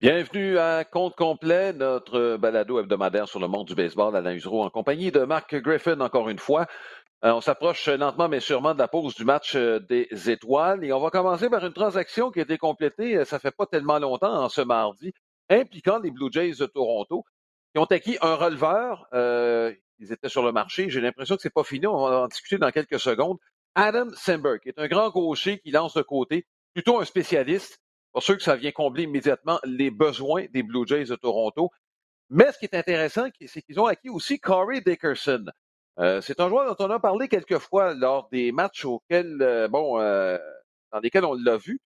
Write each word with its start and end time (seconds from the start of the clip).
Bienvenue 0.00 0.58
à 0.58 0.84
Compte 0.84 1.16
complet, 1.16 1.72
notre 1.72 2.36
balado 2.36 2.78
hebdomadaire 2.78 3.26
sur 3.26 3.40
le 3.40 3.48
monde 3.48 3.66
du 3.66 3.74
baseball 3.74 4.14
à 4.14 4.32
Usereau 4.32 4.62
en 4.62 4.70
compagnie 4.70 5.10
de 5.10 5.24
Mark 5.24 5.52
Griffin 5.56 5.98
encore 5.98 6.28
une 6.28 6.38
fois. 6.38 6.68
Euh, 7.24 7.32
on 7.32 7.40
s'approche 7.40 7.88
lentement 7.88 8.28
mais 8.28 8.38
sûrement 8.38 8.74
de 8.74 8.78
la 8.78 8.86
pause 8.86 9.16
du 9.16 9.24
match 9.24 9.56
euh, 9.56 9.80
des 9.80 10.06
étoiles 10.30 10.84
et 10.84 10.92
on 10.92 11.00
va 11.00 11.10
commencer 11.10 11.50
par 11.50 11.66
une 11.66 11.72
transaction 11.72 12.30
qui 12.30 12.38
a 12.38 12.42
été 12.42 12.58
complétée, 12.58 13.16
euh, 13.16 13.24
ça 13.24 13.40
fait 13.40 13.50
pas 13.50 13.66
tellement 13.66 13.98
longtemps, 13.98 14.44
en 14.44 14.48
ce 14.48 14.60
mardi, 14.60 15.12
impliquant 15.50 15.98
les 15.98 16.12
Blue 16.12 16.30
Jays 16.30 16.54
de 16.60 16.66
Toronto, 16.66 17.24
qui 17.74 17.80
ont 17.80 17.84
acquis 17.86 18.18
un 18.22 18.36
releveur. 18.36 19.08
ils 19.98 20.12
étaient 20.12 20.28
sur 20.28 20.44
le 20.44 20.52
marché. 20.52 20.90
J'ai 20.90 21.00
l'impression 21.00 21.34
que 21.34 21.42
c'est 21.42 21.52
pas 21.52 21.64
fini. 21.64 21.88
On 21.88 22.08
va 22.08 22.20
en 22.20 22.28
discuter 22.28 22.58
dans 22.58 22.70
quelques 22.70 23.00
secondes. 23.00 23.38
Adam 23.74 24.06
Semberg, 24.14 24.60
est 24.64 24.78
un 24.78 24.86
grand 24.86 25.10
gaucher 25.10 25.58
qui 25.58 25.72
lance 25.72 25.94
de 25.94 26.02
côté, 26.02 26.46
plutôt 26.72 27.00
un 27.00 27.04
spécialiste. 27.04 27.80
Pour 28.18 28.24
ceux 28.24 28.34
que 28.34 28.42
ça 28.42 28.56
vient 28.56 28.72
combler 28.72 29.04
immédiatement 29.04 29.60
les 29.62 29.92
besoins 29.92 30.46
des 30.52 30.64
Blue 30.64 30.84
Jays 30.84 31.04
de 31.04 31.14
Toronto. 31.14 31.70
Mais 32.30 32.50
ce 32.50 32.58
qui 32.58 32.64
est 32.64 32.74
intéressant, 32.74 33.28
c'est 33.46 33.62
qu'ils 33.62 33.78
ont 33.78 33.86
acquis 33.86 34.08
aussi 34.08 34.40
Corey 34.40 34.80
Dickerson. 34.80 35.44
Euh, 36.00 36.20
c'est 36.20 36.40
un 36.40 36.48
joueur 36.48 36.66
dont 36.66 36.84
on 36.84 36.90
a 36.90 36.98
parlé 36.98 37.28
quelques 37.28 37.58
fois 37.58 37.94
lors 37.94 38.28
des 38.32 38.50
matchs 38.50 38.84
auxquels, 38.84 39.38
euh, 39.40 39.68
euh, 39.72 40.36
dans 40.90 40.98
lesquels 40.98 41.24
on 41.24 41.34
l'a 41.34 41.58
vu. 41.58 41.80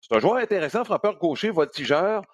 C'est 0.00 0.16
un 0.16 0.18
joueur 0.18 0.38
intéressant, 0.38 0.84
frappeur 0.84 1.16
gaucher, 1.16 1.50
voltigeur. 1.50 2.24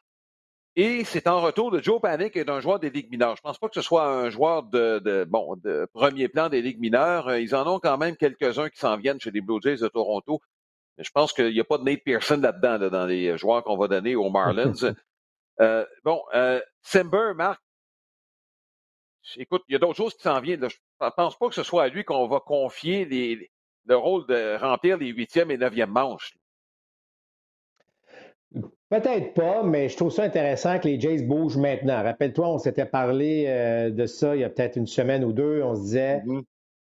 Et 0.74 1.04
c'est 1.04 1.26
en 1.26 1.42
retour 1.42 1.70
de 1.70 1.82
Joe 1.82 2.00
Panic 2.00 2.34
et 2.38 2.46
d'un 2.46 2.60
joueur 2.60 2.80
des 2.80 2.88
ligues 2.88 3.10
mineures. 3.10 3.36
Je 3.36 3.42
pense 3.42 3.58
pas 3.58 3.68
que 3.68 3.74
ce 3.74 3.82
soit 3.82 4.06
un 4.06 4.30
joueur 4.30 4.62
de, 4.62 5.00
de 5.00 5.86
premier 5.92 6.28
plan 6.28 6.48
des 6.48 6.62
ligues 6.62 6.80
mineures. 6.80 7.36
Ils 7.36 7.54
en 7.54 7.66
ont 7.66 7.78
quand 7.78 7.98
même 7.98 8.16
quelques-uns 8.16 8.70
qui 8.70 8.78
s'en 8.78 8.96
viennent 8.96 9.20
chez 9.20 9.32
les 9.32 9.42
Blue 9.42 9.60
Jays 9.62 9.76
de 9.76 9.88
Toronto. 9.88 10.40
Je 10.98 11.10
pense 11.10 11.32
qu'il 11.32 11.52
n'y 11.52 11.60
a 11.60 11.64
pas 11.64 11.78
de 11.78 11.84
Nate 11.84 12.04
Pearson 12.04 12.38
là-dedans, 12.40 12.88
dans 12.88 13.06
les 13.06 13.36
joueurs 13.36 13.64
qu'on 13.64 13.76
va 13.76 13.88
donner 13.88 14.14
aux 14.14 14.30
Marlins. 14.30 14.72
euh, 15.60 15.84
bon, 16.04 16.22
euh, 16.34 16.60
Simber, 16.82 17.32
Marc, 17.34 17.60
écoute, 19.36 19.62
il 19.68 19.72
y 19.72 19.76
a 19.76 19.78
d'autres 19.78 19.96
choses 19.96 20.14
qui 20.14 20.22
s'en 20.22 20.40
viennent. 20.40 20.68
Je 20.68 20.76
ne 21.04 21.10
pense 21.10 21.36
pas 21.36 21.48
que 21.48 21.54
ce 21.54 21.62
soit 21.62 21.84
à 21.84 21.88
lui 21.88 22.04
qu'on 22.04 22.28
va 22.28 22.40
confier 22.40 23.04
le 23.86 23.96
rôle 23.96 24.26
de 24.26 24.56
remplir 24.56 24.96
les 24.96 25.08
huitièmes 25.08 25.50
et 25.50 25.58
neuvièmes 25.58 25.90
manches. 25.90 26.36
Peut-être 28.88 29.34
pas, 29.34 29.64
mais 29.64 29.88
je 29.88 29.96
trouve 29.96 30.12
ça 30.12 30.22
intéressant 30.22 30.78
que 30.78 30.86
les 30.86 31.00
Jays 31.00 31.22
bougent 31.22 31.56
maintenant. 31.56 32.02
Rappelle-toi, 32.04 32.46
on 32.48 32.58
s'était 32.58 32.86
parlé 32.86 33.46
euh, 33.48 33.90
de 33.90 34.06
ça 34.06 34.36
il 34.36 34.42
y 34.42 34.44
a 34.44 34.50
peut-être 34.50 34.76
une 34.76 34.86
semaine 34.86 35.24
ou 35.24 35.32
deux. 35.32 35.62
On 35.64 35.74
se 35.74 35.80
disait, 35.80 36.18
mm-hmm. 36.18 36.44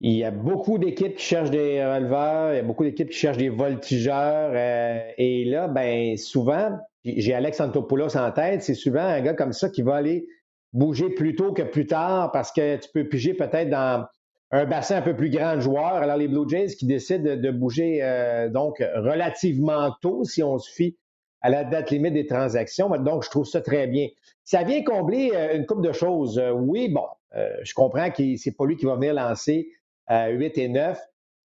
Il 0.07 0.13
y 0.13 0.23
a 0.23 0.29
beaucoup 0.29 0.77
d'équipes 0.77 1.15
qui 1.15 1.25
cherchent 1.25 1.49
des 1.49 1.83
releveurs, 1.83 2.53
il 2.53 2.57
y 2.57 2.59
a 2.59 2.61
beaucoup 2.61 2.83
d'équipes 2.83 3.09
qui 3.09 3.17
cherchent 3.17 3.39
des 3.39 3.49
voltigeurs. 3.49 4.51
Euh, 4.53 4.99
et 5.17 5.45
là, 5.45 5.67
ben 5.67 6.15
souvent, 6.15 6.77
j'ai 7.03 7.33
Alex 7.33 7.59
Antopoulos 7.59 8.15
en 8.15 8.31
tête, 8.31 8.61
c'est 8.61 8.75
souvent 8.75 9.01
un 9.01 9.19
gars 9.21 9.33
comme 9.33 9.51
ça 9.51 9.67
qui 9.67 9.81
va 9.81 9.95
aller 9.95 10.27
bouger 10.73 11.09
plus 11.09 11.33
tôt 11.33 11.53
que 11.53 11.63
plus 11.63 11.87
tard 11.87 12.31
parce 12.31 12.51
que 12.51 12.75
tu 12.75 12.87
peux 12.93 13.09
piger 13.09 13.33
peut-être 13.33 13.71
dans 13.71 14.05
un 14.51 14.65
bassin 14.65 14.97
un 14.97 15.01
peu 15.01 15.15
plus 15.15 15.31
grand 15.31 15.55
de 15.55 15.61
joueurs. 15.61 15.95
Alors, 15.95 16.17
les 16.17 16.27
Blue 16.27 16.47
Jays 16.47 16.75
qui 16.75 16.85
décident 16.85 17.35
de, 17.35 17.49
bouger 17.49 18.03
euh, 18.03 18.47
donc 18.47 18.77
relativement 18.97 19.89
tôt, 20.03 20.23
si 20.23 20.43
on 20.43 20.59
se 20.59 20.71
fie 20.71 20.95
à 21.41 21.49
la 21.49 21.63
date 21.63 21.89
limite 21.89 22.13
des 22.13 22.27
transactions. 22.27 22.89
Donc, 22.89 23.23
je 23.23 23.31
trouve 23.31 23.47
ça 23.47 23.59
très 23.59 23.87
bien. 23.87 24.09
Ça 24.43 24.61
vient 24.61 24.83
combler 24.83 25.31
euh, 25.33 25.57
une 25.57 25.65
couple 25.65 25.81
de 25.81 25.93
choses. 25.93 26.39
oui, 26.53 26.89
bon, 26.89 27.07
je 27.63 27.73
comprends 27.73 28.11
que 28.11 28.37
c'est 28.37 28.55
pas 28.55 28.67
lui 28.67 28.77
qui 28.77 28.85
va 28.85 28.93
venir 28.97 29.15
lancer 29.15 29.67
8 30.09 30.57
et 30.57 30.67
9. 30.69 30.99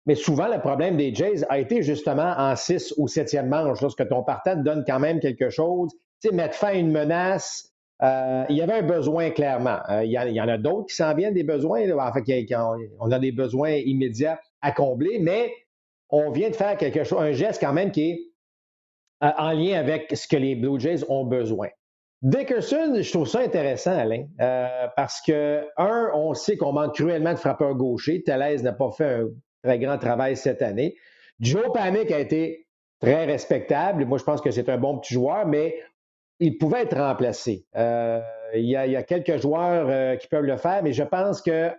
Mais 0.06 0.14
souvent, 0.14 0.48
le 0.48 0.60
problème 0.60 0.96
des 0.96 1.14
Jays 1.14 1.44
a 1.48 1.58
été 1.58 1.82
justement 1.82 2.34
en 2.36 2.56
6 2.56 2.94
ou 2.98 3.06
7e 3.06 3.46
manche, 3.46 3.80
lorsque 3.80 4.06
ton 4.08 4.22
partant 4.22 4.54
te 4.54 4.62
donne 4.62 4.84
quand 4.86 5.00
même 5.00 5.18
quelque 5.18 5.48
chose. 5.48 5.92
Tu 6.20 6.28
sais, 6.28 6.34
mettre 6.34 6.54
fin 6.54 6.68
à 6.68 6.74
une 6.74 6.90
menace, 6.90 7.74
euh, 8.02 8.44
il 8.48 8.56
y 8.56 8.62
avait 8.62 8.74
un 8.74 8.82
besoin 8.82 9.30
clairement. 9.30 9.78
Euh, 9.88 10.04
il, 10.04 10.10
y 10.10 10.40
en 10.40 10.48
a 10.48 10.58
d'autres 10.58 10.86
qui 10.86 10.96
s'en 10.96 11.14
viennent 11.14 11.34
des 11.34 11.44
besoins. 11.44 11.90
En 11.98 12.12
fait, 12.12 12.54
on 13.00 13.10
a 13.10 13.18
des 13.18 13.32
besoins 13.32 13.70
immédiats 13.70 14.40
à 14.60 14.72
combler, 14.72 15.18
mais 15.20 15.52
on 16.10 16.30
vient 16.30 16.50
de 16.50 16.56
faire 16.56 16.76
quelque 16.76 17.04
chose, 17.04 17.20
un 17.20 17.32
geste 17.32 17.60
quand 17.60 17.72
même 17.72 17.90
qui 17.90 18.10
est 18.10 18.20
euh, 19.22 19.30
en 19.38 19.52
lien 19.52 19.78
avec 19.78 20.14
ce 20.14 20.28
que 20.28 20.36
les 20.36 20.54
Blue 20.54 20.78
Jays 20.78 21.04
ont 21.08 21.24
besoin. 21.24 21.68
Dickerson, 22.22 22.94
je 23.00 23.10
trouve 23.10 23.28
ça 23.28 23.40
intéressant, 23.40 23.96
Alain, 23.96 24.24
euh, 24.40 24.86
parce 24.96 25.20
que, 25.20 25.66
un, 25.76 26.10
on 26.14 26.32
sait 26.32 26.56
qu'on 26.56 26.72
manque 26.72 26.94
cruellement 26.94 27.32
de 27.32 27.38
frappeurs 27.38 27.74
gauchers. 27.74 28.22
Thalaise 28.22 28.62
n'a 28.62 28.72
pas 28.72 28.90
fait 28.92 29.04
un 29.04 29.28
très 29.62 29.78
grand 29.78 29.98
travail 29.98 30.36
cette 30.36 30.62
année. 30.62 30.96
Joe 31.40 31.70
Panic 31.72 32.10
a 32.10 32.18
été 32.18 32.66
très 33.00 33.26
respectable. 33.26 34.06
Moi, 34.06 34.16
je 34.16 34.24
pense 34.24 34.40
que 34.40 34.50
c'est 34.50 34.70
un 34.70 34.78
bon 34.78 34.98
petit 34.98 35.12
joueur, 35.12 35.46
mais 35.46 35.76
il 36.40 36.56
pouvait 36.56 36.82
être 36.82 36.96
remplacé. 36.96 37.66
Euh, 37.76 38.20
il, 38.54 38.64
y 38.70 38.76
a, 38.76 39.02
quelques 39.02 39.36
joueurs 39.36 39.86
euh, 39.90 40.16
qui 40.16 40.26
peuvent 40.28 40.44
le 40.44 40.56
faire, 40.56 40.82
mais 40.82 40.94
je 40.94 41.02
pense 41.02 41.42
que 41.42 41.70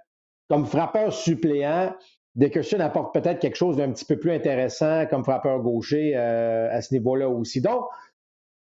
comme 0.47 0.67
frappeur 0.67 1.11
suppléant, 1.11 1.91
Dickerson 2.35 2.81
apporte 2.81 3.15
peut-être 3.15 3.39
quelque 3.39 3.55
chose 3.55 3.77
d'un 3.77 3.91
petit 3.91 4.05
peu 4.05 4.19
plus 4.19 4.31
intéressant 4.31 5.07
comme 5.07 5.23
frappeur 5.23 5.59
gaucher 5.59 6.15
à 6.15 6.81
ce 6.81 6.93
niveau-là 6.93 7.29
aussi. 7.29 7.61
Donc, 7.61 7.85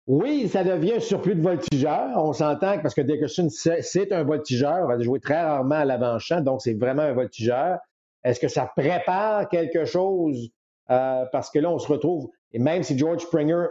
oui, 0.06 0.48
ça 0.48 0.64
devient 0.64 0.94
un 0.94 1.00
surplus 1.00 1.34
de 1.34 1.42
voltigeurs. 1.42 2.10
On 2.16 2.32
s'entend 2.32 2.78
parce 2.80 2.94
que 2.94 3.00
Dickerson, 3.00 3.48
c'est 3.48 4.12
un 4.12 4.22
voltigeur. 4.22 4.84
On 4.84 4.88
va 4.88 5.00
jouer 5.00 5.20
très 5.20 5.40
rarement 5.40 5.76
à 5.76 5.84
l'avant-champ, 5.84 6.42
donc 6.42 6.60
c'est 6.60 6.74
vraiment 6.74 7.02
un 7.02 7.14
voltigeur. 7.14 7.78
Est-ce 8.22 8.38
que 8.38 8.48
ça 8.48 8.70
prépare 8.76 9.48
quelque 9.48 9.86
chose? 9.86 10.50
Euh, 10.90 11.24
parce 11.32 11.50
que 11.50 11.58
là, 11.58 11.70
on 11.70 11.78
se 11.78 11.88
retrouve, 11.88 12.28
et 12.52 12.58
même 12.58 12.82
si 12.82 12.98
George 12.98 13.22
Springer, 13.22 13.66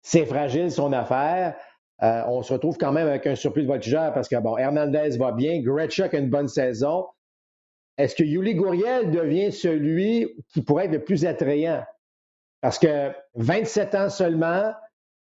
c'est 0.00 0.24
fragile 0.24 0.70
son 0.72 0.92
affaire, 0.94 1.54
euh, 2.02 2.22
on 2.28 2.42
se 2.42 2.54
retrouve 2.54 2.78
quand 2.78 2.92
même 2.92 3.08
avec 3.08 3.26
un 3.26 3.34
surplus 3.34 3.62
de 3.62 3.66
voltigeurs 3.66 4.14
parce 4.14 4.28
que, 4.28 4.36
bon, 4.36 4.56
Hernandez 4.56 5.18
va 5.18 5.32
bien, 5.32 5.60
Gretschuk 5.60 6.14
a 6.14 6.18
une 6.18 6.30
bonne 6.30 6.48
saison. 6.48 7.06
Est-ce 7.98 8.14
que 8.14 8.22
Yuli 8.22 8.54
Gouriel 8.54 9.10
devient 9.10 9.52
celui 9.52 10.34
qui 10.54 10.62
pourrait 10.62 10.86
être 10.86 10.92
le 10.92 11.04
plus 11.04 11.26
attrayant? 11.26 11.84
Parce 12.60 12.78
que 12.78 13.12
27 13.34 13.94
ans 13.96 14.08
seulement, 14.08 14.72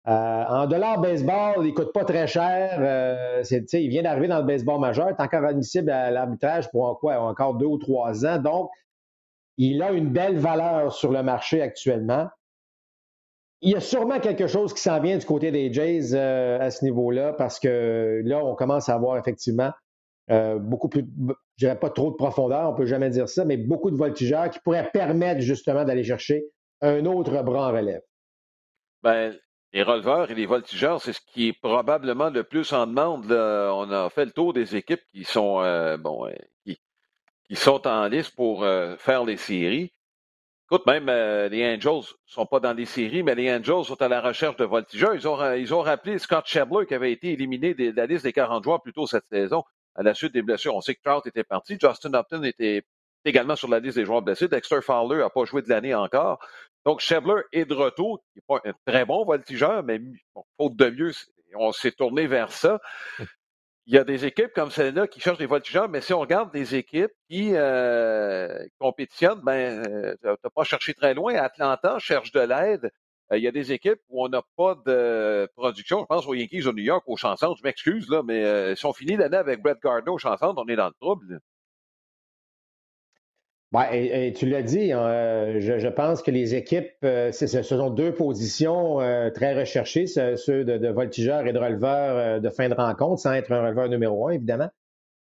euh, 0.07 0.45
en 0.49 0.67
dollars 0.67 1.01
baseball, 1.01 1.65
il 1.65 1.69
ne 1.69 1.75
coûte 1.75 1.93
pas 1.93 2.05
très 2.05 2.27
cher. 2.27 2.77
Euh, 2.79 3.43
il 3.73 3.89
vient 3.89 4.03
d'arriver 4.03 4.29
dans 4.29 4.39
le 4.39 4.45
baseball 4.45 4.79
majeur. 4.79 5.09
Il 5.09 5.13
est 5.13 5.23
encore 5.23 5.45
admissible 5.45 5.91
à 5.91 6.11
l'arbitrage 6.11 6.71
pour 6.71 7.03
encore 7.03 7.55
deux 7.55 7.67
ou 7.67 7.79
trois 7.79 8.27
ans. 8.27 8.39
Donc, 8.39 8.71
il 9.57 9.83
a 9.83 9.93
une 9.93 10.11
belle 10.11 10.37
valeur 10.37 10.93
sur 10.93 11.11
le 11.11 11.23
marché 11.23 11.63
actuellement. 11.63 12.29
Il 13.63 13.71
y 13.71 13.77
a 13.77 13.81
sûrement 13.81 14.21
quelque 14.21 14.47
chose 14.47 14.75
qui 14.75 14.83
s'en 14.83 15.01
vient 15.01 15.17
du 15.17 15.25
côté 15.25 15.51
des 15.51 15.73
Jays 15.73 16.13
euh, 16.13 16.61
à 16.61 16.71
ce 16.71 16.85
niveau-là, 16.85 17.33
parce 17.33 17.59
que 17.59 18.21
là, 18.25 18.45
on 18.45 18.55
commence 18.55 18.91
à 18.91 18.95
avoir 18.95 19.17
effectivement 19.17 19.71
beaucoup 20.61 20.89
plus, 20.89 21.05
je 21.57 21.67
dirais 21.67 21.79
pas 21.79 21.91
trop 21.91 22.11
de 22.11 22.17
profondeur, 22.17 22.71
on 22.71 22.73
ne 22.73 22.77
peut 22.79 22.87
jamais 22.87 23.11
dire 23.11 23.29
ça, 23.29 23.45
mais 23.45 23.59
beaucoup 23.59 23.91
de 23.91 23.97
voltigeurs 23.97 24.49
qui 24.49 24.59
pourraient 24.61 24.89
permettre 24.91 25.43
justement 25.43 25.85
d'aller 25.85 26.03
chercher 26.03 26.47
un 26.81 27.05
autre 27.05 27.43
bras 27.43 27.69
en 27.69 27.73
relève. 27.73 28.01
Ben, 29.03 29.35
les 29.75 29.83
releveurs 29.83 30.31
et 30.31 30.37
les 30.37 30.47
voltigeurs, 30.47 31.03
c'est 31.03 31.13
ce 31.13 31.21
qui 31.21 31.49
est 31.49 31.53
probablement 31.53 32.31
le 32.31 32.45
plus 32.45 32.73
en 32.73 32.87
demande. 32.87 33.31
On 33.33 33.91
a 33.91 34.09
fait 34.09 34.25
le 34.25 34.31
tour 34.31 34.53
des 34.53 34.77
équipes 34.77 35.03
qui 35.13 35.25
sont 35.25 35.61
euh, 35.63 35.97
bon, 35.97 36.29
euh, 36.29 36.33
qui, 36.65 37.57
sont 37.57 37.85
en 37.87 38.07
liste 38.07 38.37
pour 38.37 38.63
euh, 38.63 38.97
faire 38.97 39.25
les 39.25 39.37
séries. 39.37 39.93
Écoute, 40.67 40.87
même 40.87 41.07
les 41.51 41.75
Angels 41.75 42.15
sont 42.25 42.47
pas 42.47 42.61
dans 42.61 42.73
les 42.73 42.87
séries, 42.87 43.23
mais 43.25 43.35
les 43.35 43.53
Angels 43.53 43.85
sont 43.85 44.01
à 44.01 44.09
la 44.09 44.21
recherche 44.21 44.57
de 44.57 44.65
voltigeurs. 44.65 45.15
Ils 45.15 45.27
ont, 45.27 45.53
ils 45.55 45.75
ont 45.75 45.83
rappelé 45.83 46.19
Scott 46.19 46.47
Shabler 46.47 46.87
qui 46.87 46.95
avait 46.95 47.13
été 47.13 47.33
éliminé 47.33 47.75
de 47.75 47.93
la 47.95 48.07
liste 48.07 48.25
des 48.25 48.33
40 48.33 48.63
joueurs 48.65 48.81
plus 48.81 48.93
tôt 48.93 49.07
cette 49.07 49.27
saison 49.27 49.65
à 49.97 50.03
la 50.03 50.15
suite 50.15 50.33
des 50.33 50.43
blessures. 50.43 50.75
On 50.75 50.81
sait 50.81 50.95
que 50.95 51.03
Trout 51.05 51.27
était 51.27 51.45
parti. 51.45 51.77
Justin 51.79 52.15
Upton 52.15 52.45
était 52.45 52.85
également 53.25 53.57
sur 53.57 53.69
la 53.69 53.81
liste 53.81 53.99
des 53.99 54.05
joueurs 54.05 54.23
blessés. 54.23 54.49
Dexter 54.49 54.81
Fowler 54.81 55.19
n'a 55.19 55.31
pas 55.31 55.45
joué 55.45 55.63
de 55.63 55.69
l'année 55.69 55.95
encore. 55.95 56.39
Donc, 56.85 57.01
Chevler 57.01 57.43
est 57.53 57.65
de 57.65 57.75
retour, 57.75 58.23
qui 58.33 58.39
n'est 58.39 58.45
pas 58.47 58.61
un 58.69 58.75
très 58.87 59.05
bon 59.05 59.25
voltigeur, 59.25 59.83
mais 59.83 60.01
faute 60.59 60.77
de 60.77 60.91
mieux, 60.91 61.13
on 61.55 61.73
s'est 61.73 61.93
tourné 61.93 62.27
vers 62.27 62.53
ça. 62.53 62.81
Il 63.87 63.95
y 63.95 63.99
a 63.99 64.05
des 64.05 64.25
équipes 64.25 64.53
comme 64.55 64.71
celle-là 64.71 65.07
qui 65.07 65.21
cherchent 65.21 65.39
des 65.39 65.47
voltigeurs, 65.47 65.91
mais 65.91 66.01
si 66.01 66.15
on 66.15 66.21
regarde 66.21 66.51
des 66.53 66.75
équipes 66.75 67.13
qui 67.29 67.51
euh, 67.55 68.67
compétitionnent, 68.79 69.43
ben, 69.43 69.87
euh, 69.87 70.15
tu 70.23 70.27
n'as 70.27 70.51
pas 70.55 70.65
cherché 70.65 70.95
très 70.95 71.13
loin. 71.13 71.35
Atlanta 71.35 71.99
cherche 71.99 72.33
de 72.33 72.41
l'aide. 72.41 72.91
Euh, 73.31 73.37
il 73.37 73.45
y 73.45 73.49
a 73.49 73.53
des 73.53 73.73
équipes 73.73 74.01
où 74.09 74.25
on 74.25 74.29
n'a 74.31 74.43
pas 74.57 74.75
de 74.87 75.51
production. 75.55 76.01
Je 76.01 76.07
pense 76.07 76.27
aux 76.27 76.33
Yankees 76.33 76.63
de 76.63 76.73
New 76.73 76.83
York, 76.83 77.05
aux 77.07 77.17
chansons. 77.17 77.55
Je 77.57 77.63
m'excuse, 77.63 78.09
là, 78.09 78.23
mais 78.23 78.75
si 78.75 78.87
on 78.87 78.95
finit 78.95 79.17
l'année 79.17 79.37
avec 79.37 79.63
Brett 79.63 79.79
Gardner 79.83 80.11
aux 80.11 80.19
chansons, 80.19 80.55
on 80.57 80.67
est 80.67 80.77
dans 80.77 80.89
le 80.89 80.95
trouble. 80.99 81.41
Ouais, 83.75 84.29
et, 84.29 84.33
tu 84.33 84.47
l'as 84.47 84.63
dit, 84.63 84.93
hein, 84.93 85.05
euh, 85.05 85.57
je, 85.59 85.89
pense 85.89 86.23
que 86.23 86.31
les 86.31 86.55
équipes, 86.55 86.93
euh, 87.03 87.33
ce 87.33 87.47
sont 87.61 87.91
deux 87.91 88.15
positions 88.15 89.01
euh, 89.01 89.31
très 89.31 89.53
recherchées, 89.53 90.07
ceux 90.07 90.65
de, 90.65 90.89
voltigeurs 90.91 91.45
et 91.45 91.53
de 91.53 91.59
releveurs 91.59 92.41
de 92.41 92.51
fin 92.51 92.69
de 92.69 92.75
rencontre, 92.75 93.21
sans 93.21 93.33
être 93.33 93.51
un 93.51 93.63
releveur 93.63 93.89
numéro 93.89 94.29
un, 94.29 94.31
évidemment. 94.31 94.71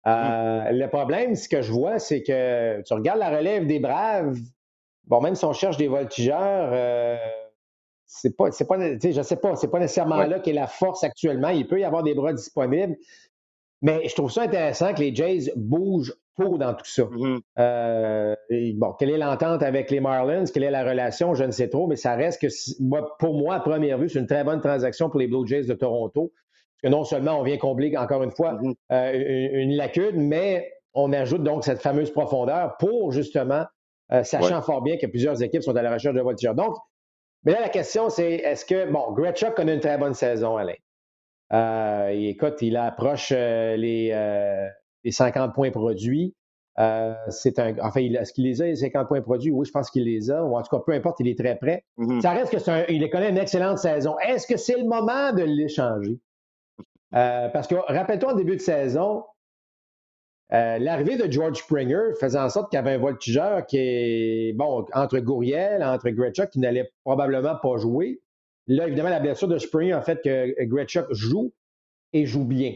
Mm. 0.05 0.73
Le 0.73 0.87
problème, 0.89 1.37
ce 1.37 1.49
que 1.49 1.63
je 1.63 1.71
vois, 1.71 2.01
c'est 2.01 2.25
que 2.25 2.83
tu 2.83 2.93
regardes 2.95 3.21
la 3.21 3.31
relève 3.31 3.69
des 3.69 3.79
Braves, 3.79 4.37
bon, 5.05 5.21
même 5.21 5.37
si 5.37 5.45
on 5.45 5.53
cherche 5.53 5.77
des 5.77 5.87
voltigeurs, 5.87 6.73
c'est 8.07 8.37
pas, 8.37 8.51
c'est 8.51 8.67
pas, 8.67 8.77
je 8.79 9.23
sais 9.23 9.37
pas, 9.37 9.55
c'est 9.55 9.71
pas 9.71 9.79
nécessairement 9.79 10.25
là 10.25 10.41
qu'est 10.41 10.53
la 10.53 10.67
force 10.67 11.05
actuellement. 11.05 11.51
Il 11.51 11.69
peut 11.69 11.79
y 11.79 11.85
avoir 11.85 12.03
des 12.03 12.15
bras 12.15 12.33
disponibles, 12.33 12.97
mais 13.83 14.09
je 14.09 14.15
trouve 14.15 14.31
ça 14.31 14.43
intéressant 14.43 14.95
que 14.95 15.01
les 15.01 15.15
Jays 15.15 15.53
bougent 15.57 16.15
pour 16.37 16.59
dans 16.59 16.73
tout 16.73 16.87
ça. 16.87 17.03
Mm-hmm. 17.03 17.41
Euh, 17.59 18.35
bon, 18.77 18.93
quelle 18.93 19.11
est 19.11 19.19
l'entente 19.19 19.63
avec 19.63 19.91
les 19.91 20.01
Marlins? 20.01 20.45
Quelle 20.45 20.63
est 20.63 20.71
la 20.71 20.85
relation? 20.85 21.35
Je 21.35 21.45
ne 21.45 21.51
sais 21.51 21.69
trop, 21.69 21.89
mais 21.89 21.97
ça 21.97 22.15
reste 22.15 22.41
que, 22.41 22.47
pour 23.19 23.35
moi, 23.35 23.57
à 23.57 23.61
première 23.61 23.99
vue, 23.99 24.09
c'est 24.09 24.21
une 24.21 24.27
très 24.27 24.45
bonne 24.45 24.61
transaction 24.61 25.11
pour 25.11 25.19
les 25.19 25.27
Blue 25.27 25.47
Jays 25.47 25.65
de 25.65 25.75
Toronto. 25.75 26.33
Parce 26.33 26.93
que 26.93 26.97
non 26.97 27.05
seulement 27.05 27.39
on 27.41 27.43
vient 27.43 27.59
combler, 27.59 27.97
encore 27.97 28.23
une 28.23 28.31
fois, 28.31 28.55
mm-hmm. 28.55 28.75
euh, 28.93 29.49
une, 29.63 29.77
lacune, 29.77 30.29
mais 30.29 30.73
on 30.95 31.13
ajoute 31.13 31.43
donc 31.43 31.65
cette 31.65 31.81
fameuse 31.81 32.11
profondeur 32.13 32.77
pour 32.79 33.13
justement, 33.13 33.65
euh, 34.13 34.23
sachant 34.23 34.63
fort 34.63 34.83
bien 34.83 34.97
que 34.97 35.07
plusieurs 35.07 35.43
équipes 35.43 35.63
sont 35.63 35.77
à 35.77 35.83
la 35.83 35.93
recherche 35.93 36.15
de 36.15 36.21
voitures. 36.21 36.55
Donc, 36.55 36.77
mais 37.45 37.53
là, 37.53 37.61
la 37.61 37.69
question, 37.69 38.09
c'est 38.09 38.35
est-ce 38.35 38.65
que, 38.65 38.89
bon, 38.91 39.11
Gretschuk 39.13 39.55
connaît 39.55 39.75
une 39.75 39.81
très 39.81 39.99
bonne 39.99 40.15
saison, 40.15 40.57
Alain. 40.57 40.75
Euh, 41.53 42.09
écoute, 42.09 42.63
il 42.63 42.77
approche 42.77 43.31
les, 43.31 44.13
les 45.05 45.11
50 45.11 45.55
points 45.55 45.71
produits. 45.71 46.35
Euh, 46.79 47.15
c'est 47.29 47.59
un, 47.59 47.75
enfin, 47.81 48.01
est-ce 48.01 48.33
qu'il 48.33 48.45
les 48.45 48.63
a, 48.63 48.67
les 48.67 48.77
50 48.77 49.09
points 49.09 49.21
produits? 49.21 49.51
Oui, 49.51 49.67
je 49.67 49.73
pense 49.73 49.91
qu'il 49.91 50.05
les 50.05 50.31
a. 50.31 50.43
Ou 50.43 50.57
en 50.57 50.63
tout 50.63 50.75
cas, 50.75 50.83
peu 50.85 50.93
importe, 50.93 51.21
il 51.21 51.29
est 51.29 51.39
très 51.39 51.57
prêt. 51.57 51.85
Mm-hmm. 51.99 52.21
Ça 52.21 52.31
reste 52.31 52.53
que 52.53 52.59
c'est 52.59 52.71
un, 52.71 52.85
il 52.89 53.09
connaît 53.11 53.31
une 53.31 53.39
excellente 53.39 53.79
saison. 53.79 54.17
Est-ce 54.21 54.47
que 54.47 54.57
c'est 54.57 54.79
le 54.79 54.85
moment 54.85 55.33
de 55.33 55.43
l'échanger? 55.43 56.19
Euh, 57.15 57.49
parce 57.51 57.67
que, 57.67 57.75
rappelle-toi, 57.75 58.33
en 58.33 58.37
début 58.37 58.57
de 58.57 58.63
saison, 58.63 59.25
euh, 60.55 60.79
l'arrivée 60.79 61.17
de 61.17 61.31
George 61.31 61.59
Springer 61.59 62.15
faisait 62.19 62.39
en 62.39 62.49
sorte 62.49 62.71
qu'il 62.71 62.79
y 62.79 62.81
avait 62.81 62.93
un 62.93 62.99
voltigeur 62.99 63.67
qui 63.67 63.77
est, 63.79 64.53
bon, 64.55 64.87
entre 64.95 65.19
Gouriel, 65.19 65.85
entre 65.85 66.09
Gretschuk, 66.09 66.51
qui 66.51 66.59
n'allait 66.59 66.91
probablement 67.05 67.57
pas 67.57 67.77
jouer. 67.77 68.22
Là, 68.67 68.87
évidemment, 68.87 69.11
la 69.11 69.21
blessure 69.21 69.49
de 69.49 69.59
Springer 69.59 69.93
a 69.93 70.03
fait 70.03 70.21
que 70.23 70.65
Gretschuk 70.65 71.07
joue 71.11 71.53
et 72.13 72.27
joue 72.27 72.45
bien 72.45 72.75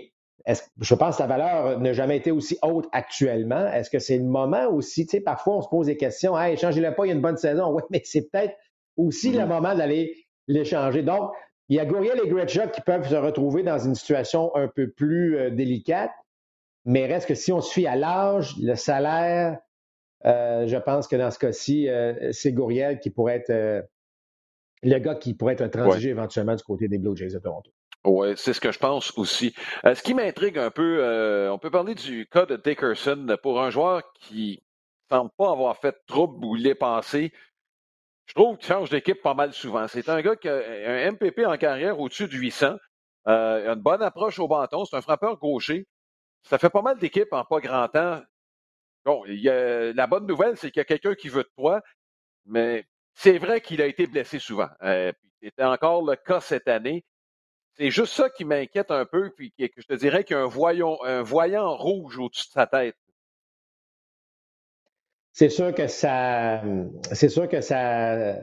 je 0.81 0.95
pense 0.95 1.17
que 1.17 1.23
la 1.23 1.27
valeur 1.27 1.81
n'a 1.81 1.93
jamais 1.93 2.17
été 2.17 2.31
aussi 2.31 2.57
haute 2.63 2.87
actuellement. 2.93 3.67
Est-ce 3.67 3.91
que 3.91 3.99
c'est 3.99 4.19
le 4.19 4.25
moment 4.25 4.69
aussi? 4.69 5.07
Tu 5.07 5.17
sais, 5.17 5.21
parfois, 5.21 5.57
on 5.57 5.63
se 5.63 5.69
pose 5.69 5.87
des 5.87 5.97
questions. 5.97 6.39
Hey, 6.39 6.57
changez-le 6.57 6.95
pas, 6.95 7.05
il 7.05 7.09
y 7.09 7.13
a 7.13 7.15
une 7.15 7.21
bonne 7.21 7.37
saison. 7.37 7.73
Oui, 7.73 7.83
mais 7.91 8.01
c'est 8.05 8.31
peut-être 8.31 8.55
aussi 8.97 9.33
le 9.33 9.41
mm-hmm. 9.41 9.47
moment 9.47 9.75
d'aller 9.75 10.27
l'échanger. 10.47 11.03
Donc, 11.03 11.33
il 11.69 11.77
y 11.77 11.81
a 11.81 11.85
Gouriel 11.85 12.21
et 12.25 12.29
Gretschuk 12.29 12.71
qui 12.71 12.81
peuvent 12.81 13.09
se 13.09 13.17
retrouver 13.17 13.65
dans 13.65 13.79
une 13.79 13.97
situation 13.97 14.55
un 14.55 14.69
peu 14.69 14.89
plus 14.89 15.37
euh, 15.37 15.51
délicate, 15.51 16.13
mais 16.85 17.07
reste 17.07 17.27
que 17.27 17.35
si 17.35 17.53
on 17.53 17.61
se 17.61 17.73
fie 17.73 17.89
à 17.89 17.97
l'âge, 17.97 18.55
le 18.63 18.77
salaire, 18.77 19.59
euh, 20.27 20.69
je 20.69 20.77
pense 20.77 21.09
que 21.09 21.17
dans 21.17 21.33
ce 21.33 21.41
cas-ci, 21.41 21.89
euh, 21.89 22.31
c'est 22.31 22.53
Gouriel 22.53 23.01
qui 23.01 23.11
pourrait 23.11 23.45
être 23.45 23.89
le 24.83 24.99
gars 24.99 25.15
qui 25.15 25.35
pourrait 25.35 25.57
être 25.59 25.69
transigé 25.69 26.11
éventuellement 26.11 26.55
du 26.55 26.63
côté 26.63 26.89
des 26.89 26.99
Blue 26.99 27.17
Jays 27.17 27.33
de 27.33 27.39
Toronto. 27.39 27.71
Oui, 28.05 28.35
c'est 28.37 28.53
ce 28.53 28.61
que 28.61 28.71
je 28.71 28.79
pense 28.79 29.17
aussi. 29.19 29.53
Euh, 29.85 29.95
ce 29.97 30.03
qui 30.03 30.15
m'intrigue 30.15 30.59
un 30.59 30.71
peu, 30.71 30.99
euh, 31.01 31.51
on 31.51 31.59
peut 31.59 31.73
parler 31.73 31.97
du 31.97 32.27
cas 32.27 32.47
de 32.47 32.57
Dickerson 32.57 33.37
pour 33.43 33.61
un 33.61 33.71
joueur 33.71 34.03
qui 34.21 34.63
ne 35.11 35.17
semble 35.17 35.31
pas 35.37 35.51
avoir 35.51 35.77
fait 35.79 35.97
trouble 36.07 36.45
ou 36.45 36.57
il 36.57 36.69
est 36.69 36.77
passé. 36.77 37.33
Je 38.27 38.35
trouve 38.35 38.59
qu'il 38.59 38.69
change 38.69 38.91
d'équipe 38.91 39.21
pas 39.23 39.35
mal 39.35 39.53
souvent. 39.53 39.89
C'est 39.89 40.09
un 40.09 40.23
gars 40.23 40.37
qui 40.37 40.49
a 40.49 40.55
un 40.55 41.11
MPP 41.13 41.41
en 41.47 41.57
carrière 41.57 41.99
au-dessus 41.99 42.29
de 42.29 42.37
800. 42.37 42.77
Euh, 43.27 43.61
il 43.65 43.69
a 43.69 43.73
une 43.73 43.81
bonne 43.81 44.03
approche 44.03 44.39
au 44.39 44.47
bâton. 44.47 44.85
C'est 44.85 44.97
un 44.97 45.03
frappeur 45.03 45.37
gaucher. 45.39 45.89
Ça 46.45 46.59
fait 46.59 46.71
pas 46.71 46.83
mal 46.83 46.99
d'équipes 46.99 47.33
en 47.33 47.45
pas 47.45 47.59
grand 47.59 47.89
temps. 47.89 48.21
Bon, 49.05 49.25
la 49.27 50.07
bonne 50.07 50.27
nouvelle, 50.27 50.57
c'est 50.57 50.71
qu'il 50.71 50.81
y 50.81 50.83
a 50.83 50.85
quelqu'un 50.85 51.15
qui 51.15 51.29
veut 51.29 51.43
de 51.43 51.51
toi, 51.57 51.81
mais 52.45 52.85
c'est 53.17 53.39
vrai 53.39 53.61
qu'il 53.61 53.83
a 53.83 53.87
été 53.87 54.07
blessé 54.07 54.39
souvent. 54.39 54.69
C'était 55.43 55.65
encore 55.65 56.05
le 56.05 56.17
cas 56.17 56.41
cette 56.41 56.69
année. 56.69 57.05
C'est 57.75 57.91
juste 57.91 58.13
ça 58.13 58.31
qui 58.31 58.45
m'inquiète 58.45 58.91
un 58.91 59.05
peu, 59.05 59.31
puis 59.31 59.53
que 59.53 59.67
je 59.77 59.87
te 59.87 59.95
dirais 59.95 60.23
qu'il 60.25 60.37
y 60.37 60.39
a 60.39 60.43
un, 60.43 60.47
voyant, 60.47 60.99
un 61.03 61.23
voyant 61.23 61.77
rouge 61.77 62.19
au-dessus 62.19 62.47
de 62.49 62.53
sa 62.53 62.67
tête. 62.67 62.97
C'est 65.33 65.51
sûr 65.51 65.75
que 65.75 65.87
ça. 65.87 66.63
C'est 67.13 67.29
sûr 67.29 67.49
que 67.49 67.61
ça. 67.61 68.37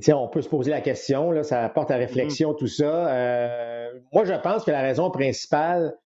Tiens, 0.00 0.16
on 0.16 0.28
peut 0.28 0.42
se 0.42 0.48
poser 0.48 0.70
la 0.70 0.80
question, 0.80 1.30
là, 1.30 1.42
ça 1.42 1.62
apporte 1.62 1.90
à 1.90 1.94
mm-hmm. 1.94 2.00
réflexion 2.00 2.54
tout 2.54 2.66
ça. 2.66 3.14
Euh, 3.14 4.00
moi, 4.12 4.24
je 4.24 4.34
pense 4.34 4.64
que 4.64 4.70
la 4.70 4.82
raison 4.82 5.10
principale, 5.10 5.96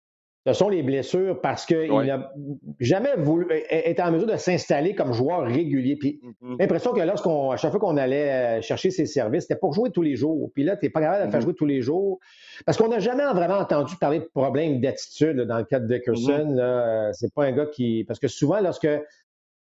ce 0.47 0.53
sont 0.53 0.69
les 0.69 0.83
blessures 0.83 1.41
parce 1.41 1.67
qu'il 1.67 1.93
n'a 1.93 2.33
jamais 2.79 3.17
voulu 3.17 3.49
être 3.69 4.01
en 4.01 4.13
mesure 4.13 4.29
de 4.29 4.37
s'installer 4.37 4.95
comme 4.95 5.13
joueur 5.13 5.43
régulier. 5.43 5.97
Puis 5.97 6.21
mm-hmm. 6.23 6.61
l'impression 6.61 6.93
que 6.93 7.01
lorsqu'on, 7.01 7.51
à 7.51 7.57
chaque 7.57 7.73
fois 7.73 7.81
qu'on 7.81 7.97
allait 7.97 8.31
euh, 8.31 8.61
chercher 8.63 8.91
ses 8.91 9.07
services, 9.07 9.43
c'était 9.43 9.59
pour 9.59 9.73
jouer 9.73 9.91
tous 9.91 10.03
les 10.03 10.15
jours. 10.15 10.51
Puis 10.55 10.63
là, 10.63 10.77
tu 10.77 10.87
n'es 10.87 10.91
pas 10.91 11.01
capable 11.01 11.27
de 11.27 11.31
faire 11.31 11.41
mm-hmm. 11.41 11.43
jouer 11.43 11.55
tous 11.55 11.67
les 11.67 11.83
jours. 11.83 12.21
Parce 12.65 12.79
qu'on 12.79 12.89
n'a 12.89 13.01
jamais 13.01 13.25
vraiment 13.25 13.59
entendu 13.59 13.97
parler 13.97 14.21
de 14.21 14.31
problèmes 14.33 14.81
d'attitude 14.81 15.41
dans 15.41 15.59
le 15.59 15.65
cas 15.65 15.81
de 15.81 15.93
Dickerson. 15.93 16.55
Mm-hmm. 16.55 16.61
Euh, 16.61 17.11
c'est 17.13 17.35
pas 17.35 17.45
un 17.45 17.53
gars 17.53 17.67
qui. 17.67 18.05
Parce 18.05 18.21
que 18.21 18.29
souvent, 18.29 18.61
lorsque. 18.61 18.89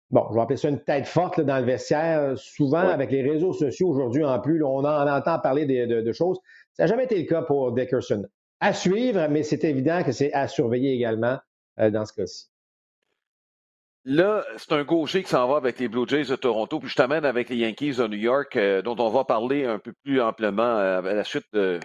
Bon, 0.10 0.26
je 0.30 0.36
vais 0.36 0.42
appeler 0.42 0.58
ça 0.58 0.70
une 0.70 0.80
tête 0.80 1.08
forte 1.08 1.40
dans 1.42 1.58
le 1.58 1.66
vestiaire. 1.66 2.34
Souvent, 2.36 2.78
avec 2.78 3.12
les 3.12 3.24
réseaux 3.24 3.54
sociaux 3.54 3.90
aujourd'hui 3.90 4.24
en 4.24 4.40
plus, 4.40 4.64
on, 4.64 4.80
en, 4.80 5.08
entend 5.08 5.40
parler 5.40 5.66
de, 5.66 6.12
choses. 6.12 6.38
Ça 6.74 6.84
n'a 6.84 6.88
jamais 6.88 7.06
été 7.06 7.18
le 7.18 7.28
cas 7.28 7.42
pour 7.42 7.72
Dickerson 7.72 8.24
à 8.60 8.74
suivre, 8.74 9.28
mais 9.30 9.44
c'est 9.44 9.64
évident 9.64 10.04
que 10.04 10.12
c'est 10.12 10.34
à 10.34 10.48
surveiller 10.48 10.94
également 10.94 11.40
euh, 11.80 11.90
dans 11.90 12.06
ce 12.06 12.14
cas-ci. 12.14 12.48
Là, 14.06 14.44
c'est 14.58 14.74
un 14.74 14.84
gaucher 14.84 15.24
qui 15.24 15.30
s'en 15.30 15.48
va 15.48 15.58
avec 15.58 15.80
les 15.80 15.88
Blue 15.88 16.08
Jays 16.08 16.26
de 16.26 16.36
Toronto, 16.36 16.80
puis 16.80 16.90
je 16.90 16.96
t'amène 16.96 17.24
avec 17.24 17.50
les 17.50 17.58
Yankees 17.58 17.96
de 17.96 18.08
New 18.08 18.18
York, 18.18 18.56
euh, 18.56 18.82
dont 18.82 18.98
on 19.00 19.10
va 19.10 19.24
parler 19.24 19.66
un 19.66 19.80
peu 19.80 19.94
plus 20.04 20.22
amplement 20.22 20.64
euh, 20.64 21.00
à 21.00 21.14
la 21.14 21.24
suite 21.24 21.46
de 21.54 21.80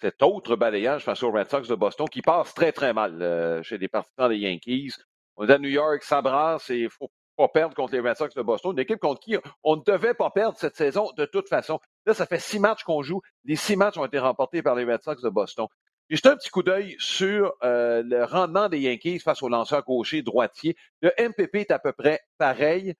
cet 0.00 0.22
autre 0.22 0.56
balayage 0.56 1.04
face 1.04 1.22
aux 1.22 1.30
Red 1.30 1.50
Sox 1.50 1.68
de 1.68 1.74
Boston 1.74 2.08
qui 2.08 2.22
passe 2.22 2.54
très, 2.54 2.72
très 2.72 2.92
mal 2.92 3.62
chez 3.64 3.78
les 3.78 3.88
partisans 3.88 4.28
des 4.28 4.36
Yankees. 4.36 4.92
On 5.36 5.44
est 5.46 5.52
à 5.52 5.58
New 5.58 5.68
York, 5.68 6.04
ça 6.04 6.22
brasse 6.22 6.70
et 6.70 6.82
il 6.82 6.90
faut 6.90 7.10
pas 7.38 7.48
perdre 7.48 7.74
contre 7.74 7.92
les 7.94 8.00
Red 8.00 8.16
Sox 8.16 8.34
de 8.34 8.42
Boston, 8.42 8.72
une 8.72 8.80
équipe 8.80 8.98
contre 8.98 9.20
qui 9.20 9.36
on 9.62 9.76
ne 9.76 9.82
devait 9.86 10.14
pas 10.14 10.30
perdre 10.30 10.58
cette 10.58 10.76
saison 10.76 11.10
de 11.16 11.24
toute 11.24 11.48
façon. 11.48 11.78
Là, 12.04 12.12
ça 12.12 12.26
fait 12.26 12.40
six 12.40 12.58
matchs 12.58 12.82
qu'on 12.82 13.02
joue. 13.02 13.20
Les 13.44 13.54
six 13.54 13.76
matchs 13.76 13.96
ont 13.96 14.04
été 14.04 14.18
remportés 14.18 14.60
par 14.60 14.74
les 14.74 14.84
Red 14.84 15.02
Sox 15.02 15.22
de 15.22 15.28
Boston. 15.28 15.66
Juste 16.10 16.26
un 16.26 16.36
petit 16.36 16.48
coup 16.48 16.62
d'œil 16.62 16.96
sur 16.98 17.54
euh, 17.62 18.02
le 18.02 18.24
rendement 18.24 18.70
des 18.70 18.80
Yankees 18.80 19.18
face 19.18 19.42
aux 19.42 19.48
lanceurs 19.48 19.84
gauchers 19.84 20.22
droitiers. 20.22 20.74
Le 21.02 21.10
MPP 21.18 21.56
est 21.56 21.70
à 21.70 21.78
peu 21.78 21.92
près 21.92 22.20
pareil. 22.38 22.94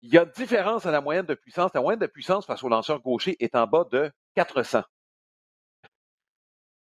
Il 0.00 0.14
y 0.14 0.18
a 0.18 0.22
une 0.22 0.30
différence 0.30 0.86
à 0.86 0.90
la 0.90 1.02
moyenne 1.02 1.26
de 1.26 1.34
puissance. 1.34 1.72
La 1.74 1.82
moyenne 1.82 2.00
de 2.00 2.06
puissance 2.06 2.46
face 2.46 2.62
aux 2.62 2.70
lanceurs 2.70 3.00
gauchers 3.00 3.36
est 3.38 3.54
en 3.54 3.66
bas 3.66 3.86
de 3.92 4.10
400. 4.34 4.82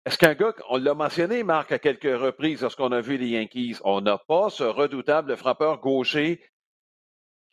Est-ce 0.04 0.18
qu'un 0.18 0.35
gars, 0.35 0.54
on 0.68 0.78
l'a 0.78 0.94
mentionné, 0.94 1.42
Marc, 1.44 1.73
à 1.73 1.78
quelques 1.78 2.04
reprises 2.04 2.62
lorsqu'on 2.62 2.92
a 2.92 3.00
vu 3.00 3.16
les 3.16 3.28
Yankees, 3.28 3.76
on 3.85 4.00
n'a 4.00 4.18
pas 4.18 4.50
ce 4.50 4.64
redoutable 4.64 5.37
frappeur 5.37 5.80
gaucher 5.80 6.40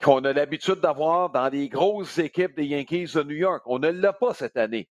qu'on 0.03 0.23
a 0.25 0.33
l'habitude 0.33 0.79
d'avoir 0.81 1.31
dans 1.31 1.47
les 1.49 1.69
grosses 1.69 2.17
équipes 2.17 2.55
des 2.55 2.65
Yankees 2.65 3.13
de 3.15 3.23
New 3.23 3.35
York. 3.35 3.63
On 3.65 3.79
ne 3.79 3.89
l'a 3.89 4.13
pas 4.13 4.33
cette 4.33 4.57
année. 4.57 4.89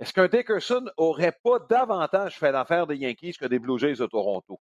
Est-ce 0.00 0.12
qu'un 0.12 0.26
Dickerson 0.26 0.84
aurait 0.96 1.36
pas 1.42 1.58
davantage 1.70 2.38
fait 2.38 2.52
l'affaire 2.52 2.86
des 2.86 2.96
Yankees 2.96 3.34
que 3.40 3.46
des 3.46 3.58
Blue 3.58 3.78
Jays 3.78 3.94
de 3.94 4.06
Toronto? 4.06 4.58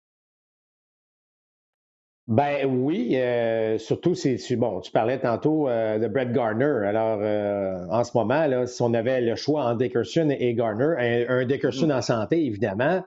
Ben 2.29 2.67
oui, 2.67 3.17
euh, 3.17 3.79
surtout 3.79 4.15
si 4.15 4.39
bon, 4.57 4.81
tu 4.81 4.93
parlais 4.93 5.19
tantôt 5.19 5.69
euh, 5.69 5.99
de 5.99 6.07
Brett 6.07 6.33
Garner. 6.33 6.87
Alors 6.87 7.19
euh, 7.21 7.85
en 7.91 8.05
ce 8.05 8.17
moment, 8.17 8.47
là, 8.47 8.67
si 8.67 8.81
on 8.81 8.95
avait 8.95 9.21
le 9.21 9.35
choix 9.35 9.65
entre 9.65 9.79
Dickerson 9.79 10.29
et 10.31 10.55
Garner, 10.55 11.27
un, 11.29 11.45
Dickerson 11.45 11.89
mm. 11.89 11.93
en 11.93 12.03
santé, 12.03 12.45
évidemment. 12.45 13.03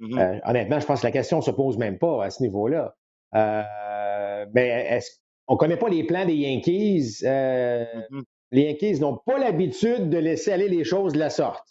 Mm-hmm. 0.00 0.40
honnêtement, 0.44 0.80
je 0.80 0.86
pense 0.86 1.00
que 1.00 1.06
la 1.06 1.12
question 1.12 1.38
ne 1.38 1.42
se 1.42 1.50
pose 1.50 1.78
même 1.78 1.98
pas 1.98 2.24
à 2.24 2.30
ce 2.30 2.42
niveau-là. 2.42 2.94
mais 3.32 4.86
est-ce 4.90 5.10
on 5.46 5.54
ne 5.54 5.58
connaît 5.58 5.76
pas 5.76 5.88
les 5.88 6.04
plans 6.04 6.24
des 6.24 6.34
Yankees. 6.34 7.22
Mm-hmm 7.22 8.22
les 8.54 8.62
Yankees 8.62 9.00
n'ont 9.00 9.16
pas 9.16 9.36
l'habitude 9.38 10.10
de 10.10 10.18
laisser 10.18 10.52
aller 10.52 10.68
les 10.68 10.84
choses 10.84 11.12
de 11.12 11.18
la 11.18 11.28
sorte. 11.28 11.66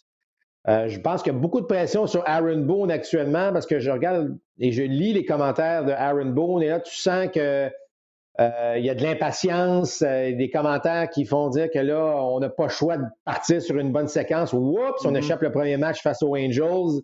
Euh, 0.67 0.89
je 0.89 0.99
pense 0.99 1.23
qu'il 1.23 1.31
y 1.31 1.35
a 1.35 1.39
beaucoup 1.39 1.61
de 1.61 1.65
pression 1.65 2.07
sur 2.07 2.23
Aaron 2.27 2.59
Boone 2.59 2.91
actuellement 2.91 3.53
parce 3.53 3.65
que 3.65 3.79
je 3.79 3.89
regarde 3.89 4.37
et 4.59 4.71
je 4.71 4.83
lis 4.83 5.13
les 5.13 5.25
commentaires 5.25 5.85
de 5.85 5.91
Aaron 5.91 6.31
Boone 6.31 6.61
et 6.61 6.67
là, 6.67 6.81
tu 6.81 6.95
sens 6.95 7.29
que 7.33 7.69
euh, 8.39 8.75
il 8.77 8.83
y 8.83 8.89
a 8.89 8.95
de 8.95 9.03
l'impatience, 9.03 10.01
euh, 10.01 10.35
des 10.35 10.49
commentaires 10.49 11.09
qui 11.09 11.23
font 11.25 11.49
dire 11.49 11.69
que 11.73 11.79
là, 11.79 12.17
on 12.21 12.39
n'a 12.39 12.49
pas 12.49 12.63
le 12.63 12.69
choix 12.69 12.97
de 12.97 13.03
partir 13.23 13.61
sur 13.61 13.77
une 13.77 13.93
bonne 13.93 14.09
séquence. 14.09 14.51
Oups, 14.51 15.05
on 15.05 15.11
mm-hmm. 15.11 15.17
échappe 15.17 15.41
le 15.41 15.51
premier 15.51 15.77
match 15.77 16.01
face 16.01 16.21
aux 16.21 16.35
Angels. 16.35 17.01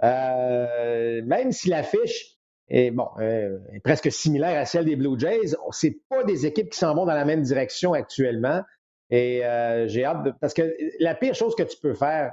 même 0.00 1.50
si 1.50 1.70
l'affiche 1.70 2.36
est, 2.68 2.92
bon, 2.92 3.08
est 3.20 3.80
presque 3.82 4.12
similaire 4.12 4.60
à 4.60 4.64
celle 4.64 4.84
des 4.84 4.94
Blue 4.94 5.18
Jays, 5.18 5.56
c'est 5.72 5.98
pas 6.08 6.22
des 6.22 6.46
équipes 6.46 6.70
qui 6.70 6.78
s'en 6.78 6.94
vont 6.94 7.04
dans 7.04 7.14
la 7.14 7.24
même 7.24 7.42
direction 7.42 7.94
actuellement. 7.94 8.62
Et 9.10 9.44
euh, 9.44 9.86
j'ai 9.88 10.04
hâte 10.04 10.22
de. 10.24 10.32
Parce 10.40 10.54
que 10.54 10.74
la 11.00 11.14
pire 11.14 11.34
chose 11.34 11.54
que 11.54 11.62
tu 11.62 11.76
peux 11.80 11.94
faire, 11.94 12.32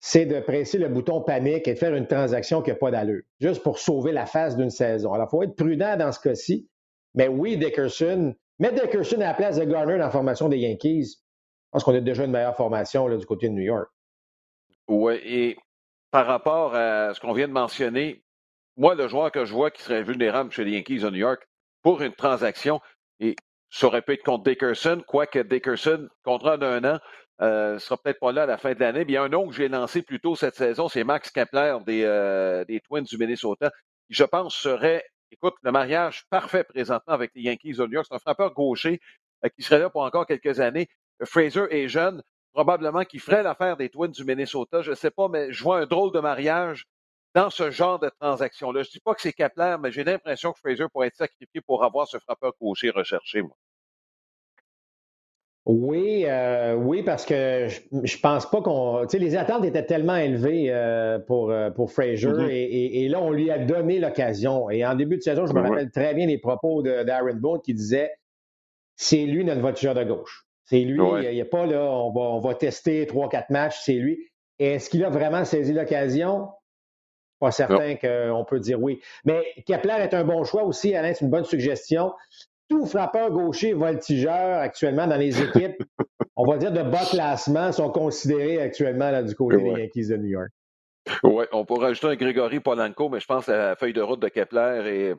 c'est 0.00 0.26
de 0.26 0.40
presser 0.40 0.78
le 0.78 0.88
bouton 0.88 1.22
panique 1.22 1.68
et 1.68 1.74
de 1.74 1.78
faire 1.78 1.94
une 1.94 2.06
transaction 2.06 2.60
qui 2.60 2.70
n'a 2.70 2.76
pas 2.76 2.90
d'allure, 2.90 3.22
juste 3.40 3.62
pour 3.62 3.78
sauver 3.78 4.12
la 4.12 4.26
face 4.26 4.56
d'une 4.56 4.70
saison. 4.70 5.12
Alors, 5.12 5.28
il 5.28 5.30
faut 5.30 5.42
être 5.42 5.56
prudent 5.56 5.96
dans 5.96 6.12
ce 6.12 6.20
cas-ci. 6.20 6.68
Mais 7.14 7.28
oui, 7.28 7.56
Dickerson, 7.56 8.34
mettre 8.58 8.82
Dickerson 8.82 9.16
à 9.20 9.26
la 9.26 9.34
place 9.34 9.56
de 9.56 9.64
Garner 9.64 9.94
dans 9.94 10.04
la 10.04 10.10
formation 10.10 10.48
des 10.48 10.58
Yankees, 10.58 11.22
pense 11.72 11.84
qu'on 11.84 11.94
a 11.94 12.00
déjà 12.00 12.24
une 12.24 12.30
meilleure 12.30 12.56
formation 12.56 13.08
là, 13.08 13.16
du 13.16 13.26
côté 13.26 13.48
de 13.48 13.54
New 13.54 13.62
York. 13.62 13.88
Oui, 14.88 15.14
et 15.24 15.56
par 16.10 16.26
rapport 16.26 16.74
à 16.74 17.14
ce 17.14 17.20
qu'on 17.20 17.32
vient 17.32 17.48
de 17.48 17.52
mentionner, 17.52 18.22
moi, 18.76 18.94
le 18.94 19.08
joueur 19.08 19.32
que 19.32 19.44
je 19.44 19.52
vois 19.52 19.70
qui 19.70 19.82
serait 19.82 20.02
vulnérable 20.02 20.52
chez 20.52 20.64
les 20.64 20.72
Yankees 20.72 21.00
de 21.00 21.10
New 21.10 21.16
York 21.16 21.46
pour 21.82 22.02
une 22.02 22.12
transaction, 22.14 22.80
et 23.20 23.34
ça 23.72 23.86
aurait 23.86 24.02
pu 24.02 24.12
être 24.12 24.22
contre 24.22 24.44
Dickerson, 24.44 25.02
quoique 25.06 25.38
Dickerson, 25.38 26.08
contrat 26.24 26.58
d'un 26.58 26.84
an, 26.84 26.98
euh, 27.40 27.78
sera 27.78 27.96
peut-être 27.96 28.20
pas 28.20 28.30
là 28.30 28.42
à 28.42 28.46
la 28.46 28.58
fin 28.58 28.74
de 28.74 28.80
l'année. 28.80 29.04
Il 29.08 29.10
y 29.10 29.16
a 29.16 29.22
un 29.22 29.30
nom 29.30 29.48
que 29.48 29.54
j'ai 29.54 29.68
lancé 29.68 30.02
plus 30.02 30.20
tôt 30.20 30.36
cette 30.36 30.54
saison, 30.54 30.88
c'est 30.88 31.04
Max 31.04 31.30
Kepler 31.30 31.78
des, 31.86 32.04
euh, 32.04 32.66
des 32.66 32.80
Twins 32.80 33.04
du 33.04 33.16
Minnesota, 33.16 33.70
qui, 34.06 34.14
je 34.14 34.24
pense, 34.24 34.54
serait, 34.54 35.04
écoute, 35.30 35.54
le 35.62 35.72
mariage 35.72 36.24
parfait 36.28 36.64
présentement 36.64 37.14
avec 37.14 37.32
les 37.34 37.42
Yankees 37.42 37.72
de 37.72 37.86
New 37.86 37.92
York. 37.94 38.06
C'est 38.10 38.14
un 38.14 38.18
frappeur 38.18 38.52
gaucher 38.52 39.00
euh, 39.44 39.48
qui 39.48 39.62
serait 39.62 39.78
là 39.78 39.88
pour 39.88 40.02
encore 40.02 40.26
quelques 40.26 40.60
années. 40.60 40.86
Fraser 41.24 41.64
est 41.70 41.88
jeune, 41.88 42.22
probablement 42.52 43.04
qu'il 43.04 43.20
ferait 43.20 43.42
l'affaire 43.42 43.78
des 43.78 43.88
Twins 43.88 44.12
du 44.12 44.24
Minnesota. 44.24 44.82
Je 44.82 44.90
ne 44.90 44.96
sais 44.96 45.10
pas, 45.10 45.28
mais 45.28 45.50
je 45.50 45.62
vois 45.62 45.78
un 45.78 45.86
drôle 45.86 46.12
de 46.12 46.20
mariage 46.20 46.84
dans 47.34 47.48
ce 47.50 47.70
genre 47.70 47.98
de 47.98 48.10
transaction-là. 48.20 48.82
Je 48.82 48.88
ne 48.88 48.92
dis 48.92 49.00
pas 49.00 49.14
que 49.14 49.22
c'est 49.22 49.32
Kepler, 49.32 49.76
mais 49.80 49.90
j'ai 49.92 50.04
l'impression 50.04 50.52
que 50.52 50.58
Fraser 50.58 50.84
pourrait 50.92 51.08
être 51.08 51.16
sacrifié 51.16 51.62
pour 51.62 51.84
avoir 51.84 52.06
ce 52.06 52.18
frappeur 52.18 52.52
gaucher 52.60 52.90
recherché, 52.90 53.42
moi. 53.42 53.56
Oui, 55.64 56.24
euh, 56.26 56.74
oui, 56.74 57.04
parce 57.04 57.24
que 57.24 57.68
je, 57.68 57.80
ne 57.92 58.20
pense 58.20 58.50
pas 58.50 58.60
qu'on. 58.62 59.02
Tu 59.02 59.10
sais, 59.10 59.18
les 59.18 59.36
attentes 59.36 59.64
étaient 59.64 59.86
tellement 59.86 60.16
élevées 60.16 60.66
euh, 60.70 61.20
pour, 61.20 61.52
euh, 61.52 61.70
pour 61.70 61.92
Frazier 61.92 62.30
mm-hmm. 62.30 62.50
et, 62.50 63.08
là, 63.08 63.22
on 63.22 63.30
lui 63.30 63.48
a 63.48 63.58
donné 63.58 64.00
l'occasion. 64.00 64.70
Et 64.70 64.84
en 64.84 64.96
début 64.96 65.18
de 65.18 65.22
saison, 65.22 65.46
je 65.46 65.52
me 65.52 65.60
rappelle 65.60 65.90
très 65.92 66.14
bien 66.14 66.26
les 66.26 66.38
propos 66.38 66.82
d'Aaron 66.82 67.34
Boone 67.34 67.60
qui 67.62 67.74
disait 67.74 68.10
c'est 68.96 69.24
lui 69.24 69.44
notre 69.44 69.60
voiture 69.60 69.94
de 69.94 70.02
gauche. 70.02 70.46
C'est 70.64 70.80
lui, 70.80 71.00
il 71.22 71.34
n'y 71.34 71.40
a, 71.40 71.44
pas 71.44 71.66
là, 71.66 71.82
on 71.82 72.12
va, 72.12 72.20
on 72.20 72.40
va 72.40 72.54
tester 72.54 73.06
trois, 73.06 73.28
quatre 73.28 73.50
matchs, 73.50 73.78
c'est 73.82 73.94
lui. 73.94 74.18
Est-ce 74.58 74.90
qu'il 74.90 75.04
a 75.04 75.10
vraiment 75.10 75.44
saisi 75.44 75.72
l'occasion? 75.72 76.48
Pas 77.40 77.50
certain 77.50 77.96
qu'on 77.96 78.44
peut 78.44 78.60
dire 78.60 78.80
oui. 78.80 79.00
Mais 79.24 79.42
Kepler 79.66 79.96
est 80.00 80.14
un 80.14 80.24
bon 80.24 80.44
choix 80.44 80.64
aussi, 80.64 80.94
Alain, 80.94 81.12
c'est 81.14 81.24
une 81.24 81.30
bonne 81.30 81.44
suggestion. 81.44 82.12
Tout 82.72 82.86
frappeur 82.86 83.30
gaucher 83.30 83.74
voltigeur 83.74 84.58
actuellement 84.58 85.06
dans 85.06 85.18
les 85.18 85.42
équipes, 85.42 85.76
on 86.36 86.50
va 86.50 86.56
dire 86.56 86.72
de 86.72 86.82
bas 86.82 87.04
classement, 87.04 87.70
sont 87.70 87.90
considérés 87.90 88.62
actuellement 88.62 89.22
du 89.22 89.34
côté 89.34 89.58
des 89.58 89.68
Yankees 89.68 90.08
de 90.08 90.16
New 90.16 90.30
York. 90.30 90.48
Oui, 91.22 91.44
on 91.52 91.66
pourrait 91.66 91.88
ajouter 91.88 92.06
un 92.06 92.16
Grégory 92.16 92.60
Polanco, 92.60 93.10
mais 93.10 93.20
je 93.20 93.26
pense 93.26 93.44
que 93.44 93.52
la 93.52 93.76
feuille 93.76 93.92
de 93.92 94.00
route 94.00 94.20
de 94.20 94.28
Kepler 94.28 94.84
est 94.86 95.14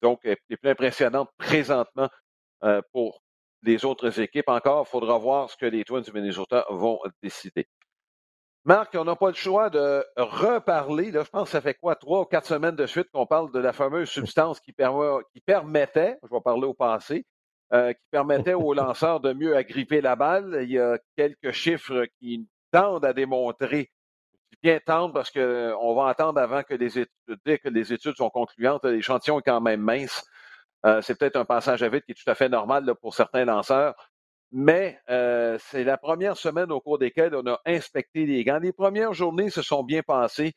donc 0.00 0.20
est 0.24 0.38
plus 0.56 0.70
impressionnante 0.70 1.28
présentement 1.36 2.08
euh, 2.64 2.80
pour 2.94 3.20
les 3.62 3.84
autres 3.84 4.18
équipes. 4.18 4.48
Encore, 4.48 4.86
il 4.88 4.90
faudra 4.90 5.18
voir 5.18 5.50
ce 5.50 5.56
que 5.58 5.66
les 5.66 5.84
Twins 5.84 6.00
du 6.00 6.12
Minnesota 6.12 6.64
vont 6.70 6.98
décider. 7.22 7.66
Marc, 8.66 8.96
on 8.96 9.04
n'a 9.04 9.14
pas 9.14 9.28
le 9.28 9.34
choix 9.34 9.70
de 9.70 10.04
reparler. 10.16 11.12
Là, 11.12 11.22
je 11.22 11.30
pense 11.30 11.44
que 11.44 11.50
ça 11.50 11.60
fait 11.60 11.74
quoi, 11.74 11.94
trois 11.94 12.22
ou 12.22 12.24
quatre 12.24 12.48
semaines 12.48 12.74
de 12.74 12.86
suite 12.86 13.08
qu'on 13.12 13.24
parle 13.24 13.52
de 13.52 13.60
la 13.60 13.72
fameuse 13.72 14.08
substance 14.08 14.58
qui, 14.58 14.72
permettait, 14.72 16.18
je 16.20 16.34
vais 16.34 16.40
parler 16.40 16.64
au 16.64 16.74
passé, 16.74 17.24
euh, 17.72 17.92
qui 17.92 18.02
permettait 18.10 18.54
aux 18.54 18.74
lanceurs 18.74 19.20
de 19.20 19.32
mieux 19.32 19.56
agripper 19.56 20.00
la 20.00 20.16
balle. 20.16 20.58
Il 20.64 20.72
y 20.72 20.80
a 20.80 20.98
quelques 21.16 21.52
chiffres 21.52 22.06
qui 22.18 22.48
tendent 22.72 23.04
à 23.04 23.12
démontrer, 23.12 23.92
bien 24.64 24.80
tendent 24.84 25.14
parce 25.14 25.30
qu'on 25.30 25.94
va 25.94 26.08
attendre 26.08 26.40
avant 26.40 26.64
que 26.64 26.74
les 26.74 26.98
études, 26.98 27.38
dès 27.44 27.58
que 27.58 27.68
les 27.68 27.92
études 27.92 28.16
sont 28.16 28.30
concluantes, 28.30 28.84
l'échantillon 28.84 29.38
est 29.38 29.44
quand 29.44 29.60
même 29.60 29.80
mince. 29.80 30.28
Euh, 30.84 31.00
c'est 31.02 31.16
peut-être 31.16 31.36
un 31.36 31.44
passage 31.44 31.84
à 31.84 31.88
vide 31.88 32.02
qui 32.02 32.12
est 32.12 32.16
tout 32.16 32.28
à 32.28 32.34
fait 32.34 32.48
normal 32.48 32.92
pour 33.00 33.14
certains 33.14 33.44
lanceurs. 33.44 33.94
Mais 34.52 34.98
euh, 35.10 35.58
c'est 35.60 35.84
la 35.84 35.98
première 35.98 36.36
semaine 36.36 36.70
au 36.70 36.80
cours 36.80 36.98
desquelles 36.98 37.34
on 37.34 37.46
a 37.46 37.60
inspecté 37.66 38.26
les 38.26 38.44
gants. 38.44 38.58
Les 38.58 38.72
premières 38.72 39.12
journées 39.12 39.50
se 39.50 39.62
sont 39.62 39.82
bien 39.82 40.02
passées. 40.02 40.52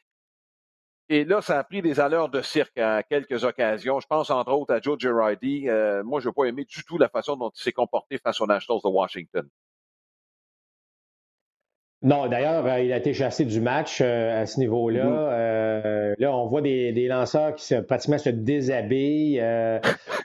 Et 1.11 1.25
là, 1.25 1.41
ça 1.41 1.57
a 1.57 1.63
pris 1.63 1.81
des 1.81 1.99
allures 1.99 2.29
de 2.29 2.41
cirque 2.43 2.77
à 2.77 3.01
quelques 3.01 3.43
occasions. 3.43 3.99
Je 3.99 4.05
pense 4.05 4.29
entre 4.29 4.51
autres 4.51 4.75
à 4.75 4.79
Joe 4.79 4.99
Girardi. 4.99 5.67
Euh, 5.67 6.03
moi, 6.03 6.19
je 6.19 6.27
n'ai 6.27 6.33
pas 6.33 6.45
aimé 6.45 6.65
du 6.65 6.83
tout 6.83 6.99
la 6.99 7.09
façon 7.09 7.35
dont 7.35 7.49
il 7.49 7.59
s'est 7.59 7.71
comporté 7.71 8.19
face 8.19 8.39
aux 8.41 8.45
Nationals 8.45 8.81
de 8.83 8.89
Washington. 8.89 9.47
Non, 12.03 12.27
d'ailleurs, 12.27 12.65
euh, 12.67 12.79
il 12.79 12.93
a 12.93 12.97
été 12.97 13.15
chassé 13.15 13.43
du 13.43 13.59
match 13.59 14.01
à 14.01 14.45
ce 14.45 14.59
niveau-là. 14.59 15.03
Mm-hmm. 15.03 16.15
là, 16.19 16.37
on 16.37 16.45
voit 16.45 16.61
des, 16.61 17.07
lanceurs 17.07 17.55
qui 17.55 17.65
se, 17.65 17.75
pratiquement 17.75 18.19
se 18.19 18.29
déshabillent. 18.29 19.41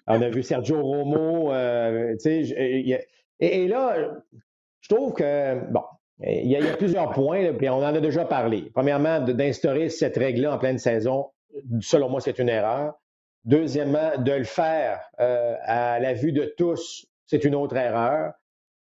on 0.06 0.20
a 0.20 0.28
vu 0.28 0.42
Sergio 0.42 0.82
Romo. 0.82 1.50
tu 2.22 2.44
et, 3.44 3.68
là, 3.68 3.96
je 4.80 4.88
trouve 4.94 5.12
que, 5.12 5.60
bon, 5.70 5.82
il 6.20 6.50
y, 6.50 6.56
a, 6.56 6.76
plusieurs 6.76 7.10
points, 7.10 7.52
puis 7.54 7.68
on 7.68 7.76
en 7.76 7.82
a 7.82 8.00
déjà 8.00 8.24
parlé. 8.24 8.70
Premièrement, 8.74 9.20
d'instaurer 9.20 9.88
cette 9.88 10.16
règle-là 10.16 10.54
en 10.54 10.58
pleine 10.58 10.78
saison, 10.78 11.30
selon 11.80 12.08
moi, 12.08 12.20
c'est 12.20 12.38
une 12.38 12.48
erreur. 12.48 12.94
Deuxièmement, 13.44 14.16
de 14.18 14.32
le 14.32 14.44
faire 14.44 15.00
euh, 15.20 15.54
à 15.62 15.98
la 16.00 16.14
vue 16.14 16.32
de 16.32 16.54
tous, 16.56 17.06
c'est 17.26 17.44
une 17.44 17.54
autre 17.54 17.76
erreur. 17.76 18.32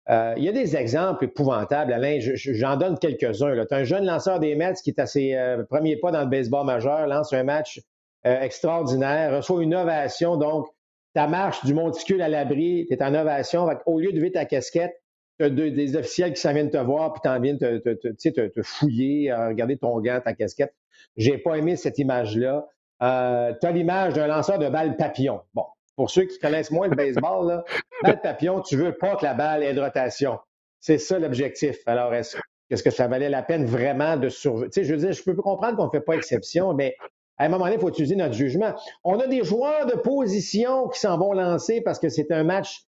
Euh, 0.10 0.34
il 0.38 0.44
y 0.44 0.50
a 0.50 0.54
des 0.54 0.76
exemples 0.76 1.26
épouvantables, 1.26 1.92
Alain. 1.92 2.18
J'en 2.20 2.78
donne 2.78 2.98
quelques-uns. 2.98 3.66
Tu 3.66 3.74
as 3.74 3.78
un 3.78 3.84
jeune 3.84 4.06
lanceur 4.06 4.40
des 4.40 4.56
Mets 4.56 4.74
qui 4.82 4.90
est 4.90 5.00
à 5.00 5.06
ses 5.06 5.36
euh, 5.36 5.64
premiers 5.64 5.98
pas 5.98 6.12
dans 6.12 6.22
le 6.22 6.30
baseball 6.30 6.66
majeur, 6.66 7.08
lance 7.08 7.34
un 7.34 7.44
match 7.44 7.82
extraordinaire, 8.24 9.36
reçoit 9.36 9.62
une 9.62 9.76
ovation. 9.76 10.38
Donc, 10.38 10.68
ta 11.14 11.28
marche 11.28 11.66
du 11.66 11.74
monticule 11.74 12.22
à 12.22 12.30
l'abri, 12.30 12.86
tu 12.88 12.94
es 12.94 13.04
en 13.04 13.14
ovation. 13.16 13.68
Au 13.86 14.00
lieu 14.00 14.12
de 14.12 14.20
vider 14.20 14.34
ta 14.34 14.46
casquette, 14.46 15.02
tu 15.40 15.46
as 15.46 15.50
des 15.50 15.96
officiels 15.96 16.34
qui 16.34 16.42
s'en 16.42 16.54
viennent 16.54 16.70
te 16.70 16.78
voir, 16.78 17.14
puis 17.14 17.22
t'en 17.24 17.40
viennent 17.40 17.58
te, 17.58 17.78
te, 17.78 18.62
fouiller, 18.62 19.34
regarder 19.34 19.78
ton 19.78 20.00
gant, 20.00 20.20
ta 20.24 20.34
casquette. 20.34 20.74
J'ai 21.16 21.38
pas 21.38 21.56
aimé 21.56 21.76
cette 21.76 22.00
image-là. 22.00 22.68
Euh, 23.04 23.54
tu 23.60 23.68
as 23.68 23.72
l'image 23.72 24.14
d'un 24.14 24.28
lanceur 24.28 24.58
de 24.58 24.70
balle 24.70 24.98
papillon. 24.98 25.42
Bon, 25.54 25.66
pour 25.96 26.10
ceux 26.10 26.24
qui 26.24 26.40
connaissent 26.40 26.72
moins 26.72 26.88
le 26.88 26.96
baseball, 26.96 27.48
là, 27.48 27.64
balle 28.04 28.22
papillon, 28.22 28.62
tu 28.62 28.76
veux 28.76 28.94
pas 28.94 29.16
que 29.16 29.26
la 29.26 29.34
balle 29.34 29.64
ait 29.64 29.74
de 29.74 29.82
rotation. 29.82 30.40
C'est 30.80 30.98
ça 30.98 31.20
l'objectif. 31.20 31.78
Alors, 31.86 32.14
est-ce 32.14 32.84
que 32.84 32.90
ça 32.90 33.08
valait 33.08 33.30
la 33.30 33.44
peine 33.44 33.66
vraiment 33.66 34.18
de 34.18 34.30
surveiller? 34.30 34.70
Tu 34.70 34.82
sais, 34.82 34.88
je 34.88 34.94
veux 34.94 35.00
dire, 35.00 35.12
je 35.12 35.24
peux 35.24 35.36
comprendre 35.36 35.78
qu'on 35.78 35.86
ne 35.86 35.92
fait 35.92 36.02
pas 36.02 36.14
exception, 36.14 36.74
mais 36.74 36.96
à 37.38 37.46
un 37.46 37.50
moment 37.50 37.66
donné, 37.66 37.76
il 37.76 37.82
faut 37.82 37.90
utiliser 37.90 38.16
notre 38.16 38.34
jugement. 38.34 38.74
On 39.04 39.20
a 39.20 39.28
des 39.28 39.44
joueurs 39.44 39.86
de 39.86 39.96
position 39.96 40.88
qui 40.88 41.00
s'en 41.00 41.18
vont 41.18 41.34
lancer 41.34 41.82
parce 41.82 42.00
que 42.00 42.10
c'est 42.10 42.32
un 42.32 42.44
match 42.44 42.86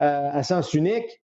euh, 0.00 0.30
à 0.32 0.42
sens 0.42 0.74
unique. 0.74 1.22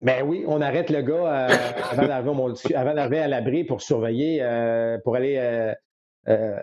Ben 0.00 0.22
oui, 0.24 0.44
on 0.46 0.60
arrête 0.60 0.90
le 0.90 1.02
gars 1.02 1.48
euh, 1.50 2.28
avant 2.74 2.94
d'arriver 2.94 3.18
à 3.18 3.26
l'abri 3.26 3.64
pour 3.64 3.82
surveiller, 3.82 4.40
euh, 4.42 4.98
pour 5.02 5.16
aller 5.16 5.74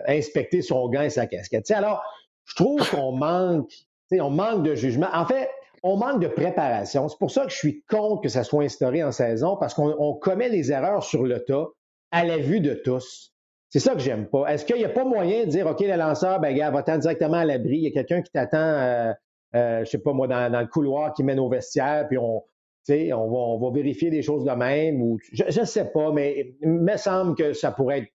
inspecter 0.06 0.62
son 0.62 0.88
gant 0.88 1.02
et 1.02 1.10
sa 1.10 1.26
casquette. 1.26 1.70
alors, 1.72 2.02
je 2.44 2.54
trouve 2.54 2.88
qu'on 2.88 3.12
manque, 3.12 3.72
on 4.12 4.30
manque 4.30 4.62
de 4.62 4.74
jugement. 4.76 5.08
En 5.12 5.26
fait, 5.26 5.50
on 5.82 5.96
manque 5.96 6.20
de 6.20 6.28
préparation. 6.28 7.08
C'est 7.08 7.18
pour 7.18 7.30
ça 7.30 7.44
que 7.44 7.50
je 7.50 7.56
suis 7.56 7.82
contre 7.90 8.22
que 8.22 8.28
ça 8.28 8.44
soit 8.44 8.64
instauré 8.64 9.02
en 9.02 9.12
saison, 9.12 9.56
parce 9.56 9.74
qu'on 9.74 10.14
commet 10.14 10.48
les 10.48 10.72
erreurs 10.72 11.02
sur 11.02 11.24
le 11.24 11.44
tas 11.44 11.66
à 12.12 12.24
la 12.24 12.38
vue 12.38 12.60
de 12.60 12.74
tous. 12.74 13.35
C'est 13.68 13.80
ça 13.80 13.94
que 13.94 14.00
j'aime 14.00 14.26
pas. 14.26 14.46
Est-ce 14.46 14.64
qu'il 14.64 14.76
n'y 14.76 14.84
a 14.84 14.88
pas 14.88 15.04
moyen 15.04 15.44
de 15.44 15.50
dire, 15.50 15.66
OK, 15.66 15.80
le 15.80 15.96
lanceur, 15.96 16.40
ben, 16.40 16.54
gars, 16.56 16.70
va-t'en 16.70 16.98
directement 16.98 17.38
à 17.38 17.44
l'abri. 17.44 17.78
Il 17.78 17.82
y 17.82 17.88
a 17.88 17.90
quelqu'un 17.90 18.22
qui 18.22 18.30
t'attend, 18.30 18.58
euh, 18.58 19.12
euh, 19.54 19.84
je 19.84 19.90
sais 19.90 19.98
pas 19.98 20.12
moi, 20.12 20.28
dans, 20.28 20.60
le 20.60 20.66
couloir 20.66 21.12
qui 21.12 21.24
mène 21.24 21.40
au 21.40 21.48
vestiaire, 21.48 22.06
puis 22.08 22.18
on, 22.18 22.42
on 22.88 23.28
va, 23.28 23.36
on 23.36 23.58
va 23.58 23.70
vérifier 23.72 24.10
des 24.10 24.22
choses 24.22 24.44
de 24.44 24.52
même. 24.52 25.02
Ou, 25.02 25.18
je 25.32 25.60
ne 25.60 25.64
sais 25.64 25.86
pas, 25.86 26.12
mais 26.12 26.54
il 26.62 26.68
me 26.68 26.96
semble 26.96 27.34
que 27.34 27.52
ça 27.52 27.72
pourrait 27.72 27.98
être 27.98 28.08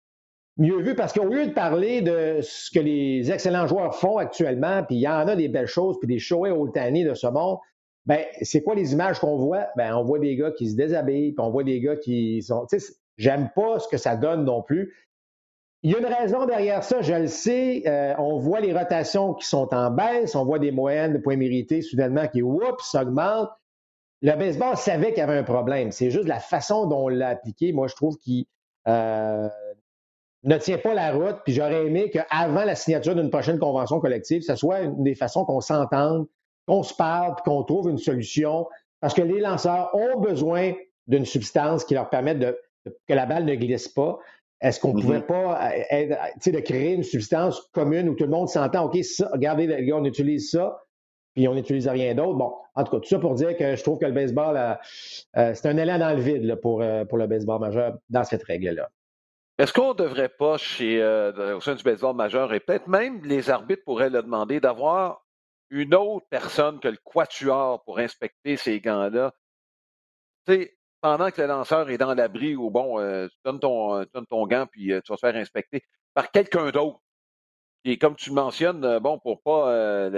mieux 0.56 0.80
vu 0.82 0.94
parce 0.94 1.12
qu'au 1.12 1.24
lieu 1.24 1.46
de 1.46 1.52
parler 1.52 2.02
de 2.02 2.40
ce 2.42 2.70
que 2.70 2.80
les 2.80 3.32
excellents 3.32 3.66
joueurs 3.66 3.94
font 3.94 4.18
actuellement, 4.18 4.82
puis 4.84 4.96
il 4.96 5.00
y 5.00 5.08
en 5.08 5.26
a 5.26 5.34
des 5.34 5.48
belles 5.48 5.66
choses, 5.66 5.98
puis 5.98 6.06
des 6.06 6.18
Shohei 6.18 6.50
Ohtani 6.50 7.04
de 7.04 7.14
ce 7.14 7.26
monde, 7.26 7.58
ben, 8.06 8.20
c'est 8.42 8.62
quoi 8.62 8.74
les 8.74 8.92
images 8.92 9.18
qu'on 9.18 9.36
voit? 9.36 9.68
Ben, 9.76 9.94
on 9.94 10.04
voit 10.04 10.18
des 10.18 10.36
gars 10.36 10.50
qui 10.52 10.70
se 10.70 10.76
déshabillent, 10.76 11.32
puis 11.32 11.44
on 11.44 11.50
voit 11.50 11.64
des 11.64 11.80
gars 11.80 11.96
qui 11.96 12.42
sont. 12.42 12.66
J'aime 13.16 13.50
pas 13.54 13.78
ce 13.78 13.88
que 13.88 13.96
ça 13.96 14.16
donne 14.16 14.44
non 14.44 14.62
plus. 14.62 14.94
Il 15.82 15.92
y 15.92 15.94
a 15.94 15.98
une 15.98 16.06
raison 16.06 16.44
derrière 16.44 16.84
ça, 16.84 17.00
je 17.00 17.14
le 17.14 17.26
sais. 17.26 17.82
Euh, 17.86 18.14
on 18.18 18.38
voit 18.38 18.60
les 18.60 18.74
rotations 18.74 19.32
qui 19.32 19.46
sont 19.46 19.72
en 19.72 19.90
baisse, 19.90 20.34
on 20.34 20.44
voit 20.44 20.58
des 20.58 20.72
moyennes 20.72 21.14
de 21.14 21.18
points 21.18 21.36
mérités 21.36 21.80
soudainement 21.80 22.28
qui, 22.28 22.42
oups, 22.42 22.84
s'augmentent. 22.84 23.50
Le 24.20 24.36
baseball 24.36 24.76
savait 24.76 25.08
qu'il 25.08 25.18
y 25.18 25.22
avait 25.22 25.38
un 25.38 25.42
problème. 25.42 25.90
C'est 25.90 26.10
juste 26.10 26.28
la 26.28 26.40
façon 26.40 26.86
dont 26.86 27.04
on 27.04 27.08
l'a 27.08 27.28
appliqué. 27.28 27.72
Moi, 27.72 27.88
je 27.88 27.94
trouve 27.94 28.18
qu'il 28.18 28.44
euh, 28.88 29.48
ne 30.44 30.56
tient 30.58 30.76
pas 30.76 30.92
la 30.92 31.12
route. 31.12 31.38
Puis 31.44 31.54
j'aurais 31.54 31.86
aimé 31.86 32.10
qu'avant 32.10 32.64
la 32.64 32.74
signature 32.74 33.14
d'une 33.14 33.30
prochaine 33.30 33.58
convention 33.58 33.98
collective, 34.00 34.42
ce 34.42 34.56
soit 34.56 34.80
une 34.80 35.02
des 35.02 35.14
façons 35.14 35.46
qu'on 35.46 35.62
s'entende, 35.62 36.26
qu'on 36.68 36.82
se 36.82 36.92
parle, 36.92 37.36
qu'on 37.46 37.62
trouve 37.64 37.88
une 37.88 37.96
solution. 37.96 38.68
Parce 39.00 39.14
que 39.14 39.22
les 39.22 39.40
lanceurs 39.40 39.88
ont 39.94 40.20
besoin 40.20 40.74
d'une 41.06 41.24
substance 41.24 41.86
qui 41.86 41.94
leur 41.94 42.10
permette 42.10 42.38
de, 42.38 42.58
que 42.84 43.14
la 43.14 43.24
balle 43.24 43.46
ne 43.46 43.54
glisse 43.54 43.88
pas. 43.88 44.18
Est-ce 44.60 44.78
qu'on 44.78 44.92
ne 44.92 44.98
mm-hmm. 44.98 45.02
pouvait 45.02 45.20
pas 45.22 45.70
euh, 45.92 46.52
de 46.52 46.60
créer 46.60 46.94
une 46.94 47.02
substance 47.02 47.60
commune 47.72 48.08
où 48.08 48.14
tout 48.14 48.24
le 48.24 48.30
monde 48.30 48.48
s'entend, 48.48 48.84
OK, 48.84 49.02
ça, 49.04 49.30
regardez, 49.32 49.66
les 49.66 49.84
gars, 49.84 49.96
on 49.96 50.04
utilise 50.04 50.50
ça. 50.50 50.82
puis 51.34 51.48
on 51.48 51.54
n'utilise 51.54 51.88
rien 51.88 52.14
d'autre. 52.14 52.34
Bon, 52.34 52.52
en 52.74 52.84
tout 52.84 52.92
cas, 52.92 52.98
tout 52.98 53.08
ça 53.08 53.18
pour 53.18 53.34
dire 53.34 53.56
que 53.56 53.76
je 53.76 53.82
trouve 53.82 53.98
que 53.98 54.06
le 54.06 54.12
baseball, 54.12 54.78
c'est 55.34 55.66
un 55.66 55.76
élan 55.76 55.98
dans 55.98 56.14
le 56.14 56.20
vide 56.20 56.54
pour, 56.56 56.84
pour 57.08 57.18
le 57.18 57.26
baseball 57.26 57.60
majeur 57.60 57.96
dans 58.10 58.24
cette 58.24 58.42
règle-là. 58.42 58.90
Est-ce 59.60 59.74
qu'on 59.74 59.90
ne 59.90 59.94
devrait 59.98 60.30
pas, 60.30 60.56
chez, 60.56 61.02
euh, 61.02 61.58
au 61.58 61.60
sein 61.60 61.74
du 61.74 61.82
baseball 61.82 62.16
majeur, 62.16 62.54
et 62.54 62.60
peut-être 62.60 62.86
même 62.86 63.22
les 63.26 63.50
arbitres 63.50 63.84
pourraient 63.84 64.08
le 64.08 64.22
demander, 64.22 64.58
d'avoir 64.58 65.22
une 65.68 65.94
autre 65.94 66.24
personne 66.30 66.80
que 66.80 66.88
le 66.88 66.96
quatuor 67.04 67.84
pour 67.84 67.98
inspecter 67.98 68.56
ces 68.56 68.80
gants-là? 68.80 69.34
Tu 70.46 70.54
sais, 70.54 70.78
pendant 71.00 71.30
que 71.30 71.40
le 71.40 71.48
lanceur 71.48 71.90
est 71.90 71.98
dans 71.98 72.14
l'abri 72.14 72.56
ou 72.56 72.70
bon, 72.70 73.00
euh, 73.00 73.28
tu, 73.28 73.36
donnes 73.44 73.60
ton, 73.60 74.04
ton 74.28 74.46
gant 74.46 74.66
puis 74.66 74.92
euh, 74.92 75.00
tu 75.00 75.12
vas 75.12 75.16
te 75.16 75.20
faire 75.20 75.36
inspecter 75.36 75.82
par 76.14 76.30
quelqu'un 76.30 76.70
d'autre. 76.70 77.00
Et 77.84 77.98
comme 77.98 78.16
tu 78.16 78.30
mentionnes, 78.32 78.98
bon, 78.98 79.18
pour 79.18 79.40
pas 79.42 80.10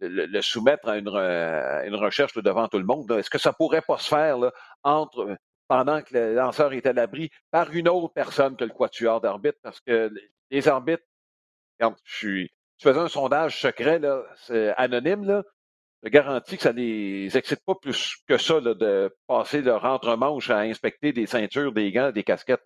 le, 0.00 0.40
soumettre 0.40 0.88
à 0.88 0.98
une, 0.98 1.08
une 1.08 1.94
recherche 1.94 2.34
devant 2.34 2.66
tout 2.66 2.78
le 2.78 2.84
monde, 2.84 3.10
est-ce 3.12 3.30
que 3.30 3.38
ça 3.38 3.52
pourrait 3.52 3.82
pas 3.82 3.98
se 3.98 4.08
faire 4.08 4.38
là, 4.38 4.52
entre 4.82 5.36
pendant 5.68 6.02
que 6.02 6.14
le 6.14 6.34
lanceur 6.34 6.72
est 6.72 6.86
à 6.86 6.92
l'abri 6.92 7.30
par 7.50 7.70
une 7.70 7.88
autre 7.88 8.12
personne 8.12 8.56
que 8.56 8.64
le 8.64 8.70
quatuor 8.70 9.20
d'arbitre, 9.20 9.58
parce 9.62 9.80
que 9.80 10.12
les 10.50 10.68
arbitres, 10.68 11.04
quand 11.78 11.94
je 12.04 12.46
tu 12.78 12.88
faisais 12.88 13.00
un 13.00 13.08
sondage 13.08 13.60
secret, 13.60 13.98
là, 13.98 14.22
anonyme, 14.76 15.24
là, 15.24 15.42
je 16.02 16.10
garantis 16.10 16.56
que 16.56 16.62
ça 16.62 16.72
ne 16.72 16.78
les 16.78 17.36
excite 17.36 17.64
pas 17.64 17.74
plus 17.74 18.16
que 18.28 18.38
ça 18.38 18.60
de 18.60 19.14
passer 19.26 19.62
leur 19.62 19.84
entre-manche 19.84 20.50
à 20.50 20.58
inspecter 20.60 21.12
des 21.12 21.26
ceintures, 21.26 21.72
des 21.72 21.90
gants, 21.90 22.12
des 22.12 22.22
casquettes. 22.22 22.60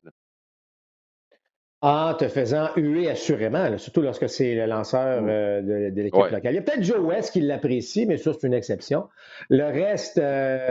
En 1.82 2.12
te 2.12 2.28
faisant 2.28 2.68
huer 2.76 3.08
assurément, 3.08 3.78
surtout 3.78 4.02
lorsque 4.02 4.28
c'est 4.28 4.54
le 4.54 4.66
lanceur 4.66 5.22
mm. 5.22 5.28
euh, 5.30 5.90
de, 5.90 6.02
l'équipe 6.02 6.30
locale. 6.30 6.52
Il 6.52 6.56
y 6.56 6.58
a 6.58 6.62
peut-être 6.62 6.82
Joe 6.82 7.00
West 7.00 7.32
qui 7.32 7.40
l'apprécie, 7.40 8.04
mais 8.04 8.18
ça, 8.18 8.32
c'est 8.34 8.46
une 8.46 8.52
exception. 8.52 9.08
Le 9.49 9.64
reste, 9.64 10.18
euh, 10.18 10.70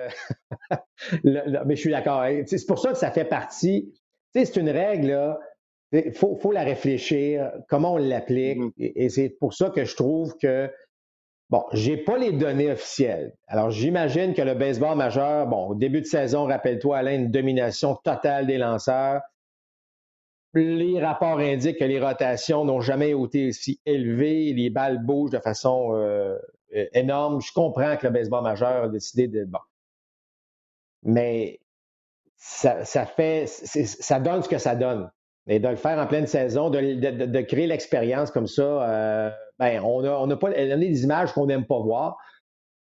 mais 1.24 1.76
je 1.76 1.80
suis 1.82 1.90
d'accord. 1.90 2.24
C'est 2.46 2.64
pour 2.68 2.78
ça 2.78 2.92
que 2.92 2.98
ça 3.00 3.10
fait 3.10 3.26
partie. 3.26 3.92
C'est 4.36 4.56
une 4.56 4.70
règle, 4.70 5.36
il 5.92 6.14
faut, 6.14 6.36
faut, 6.36 6.52
la 6.52 6.64
réfléchir, 6.64 7.54
comment 7.68 7.96
on 7.96 7.98
l'applique. 7.98 8.60
Mm. 8.60 8.72
Et, 8.78 9.10
c'est 9.10 9.30
pour 9.30 9.56
ça 9.56 9.72
que 9.72 9.86
je 9.86 9.96
trouve 9.96 10.38
que, 10.38 10.70
bon, 11.50 11.64
j'ai 11.74 11.98
pas 11.98 12.18
les 12.18 12.32
données 12.32 12.72
officielles. 12.72 13.34
Alors, 13.48 13.72
j'imagine 13.72 14.34
que 14.34 14.42
le 14.42 14.54
baseball 14.54 14.98
majeur, 14.98 15.48
bon, 15.48 15.68
au 15.68 15.76
début 15.76 16.02
de 16.02 16.06
saison, 16.06 16.46
rappelle-toi, 16.46 16.98
Alain, 16.98 17.16
une 17.16 17.32
domination 17.32 17.96
totale 17.96 18.48
des 18.48 18.58
lanceurs 18.58 19.22
les 20.54 21.04
rapports 21.04 21.40
indiquent 21.40 21.80
que 21.80 21.86
les 21.86 22.00
rotations 22.00 22.66
n'ont 22.66 22.82
jamais 22.82 23.12
été 23.12 23.50
aussi 23.50 23.80
élevées, 23.86 24.54
les 24.54 24.70
balles 24.70 25.04
bougent 25.04 25.32
de 25.32 25.40
façon 25.40 25.94
euh, 25.94 26.38
énorme. 26.94 27.42
Je 27.42 27.52
comprends 27.54 27.98
que 27.98 28.08
le 28.08 28.14
baseball 28.14 28.44
majeur 28.44 28.86
a 28.86 28.90
décidé 28.90 29.28
de. 29.28 29.46
Bon. 29.46 29.60
Mais 31.04 31.60
ça, 32.36 32.84
fait. 33.06 33.46
Ça 33.48 34.20
donne 34.20 34.42
ce 34.42 34.50
que 34.50 34.58
ça 34.58 34.76
donne. 34.76 35.10
Et 35.50 35.60
de 35.60 35.68
le 35.68 35.76
faire 35.76 35.98
en 35.98 36.06
pleine 36.06 36.28
saison, 36.28 36.70
de, 36.70 37.42
créer 37.42 37.68
l'expérience 37.68 38.30
comme 38.32 38.48
ça, 38.48 38.62
euh, 38.62 39.30
ben, 39.58 39.82
on 39.84 40.02
n'a 40.04 40.20
on 40.20 40.30
a 40.30 40.38
pas 40.38 40.52
des 40.52 41.04
images 41.04 41.34
qu'on 41.34 41.48
n'aime 41.48 41.66
pas 41.66 41.80
voir. 41.80 42.18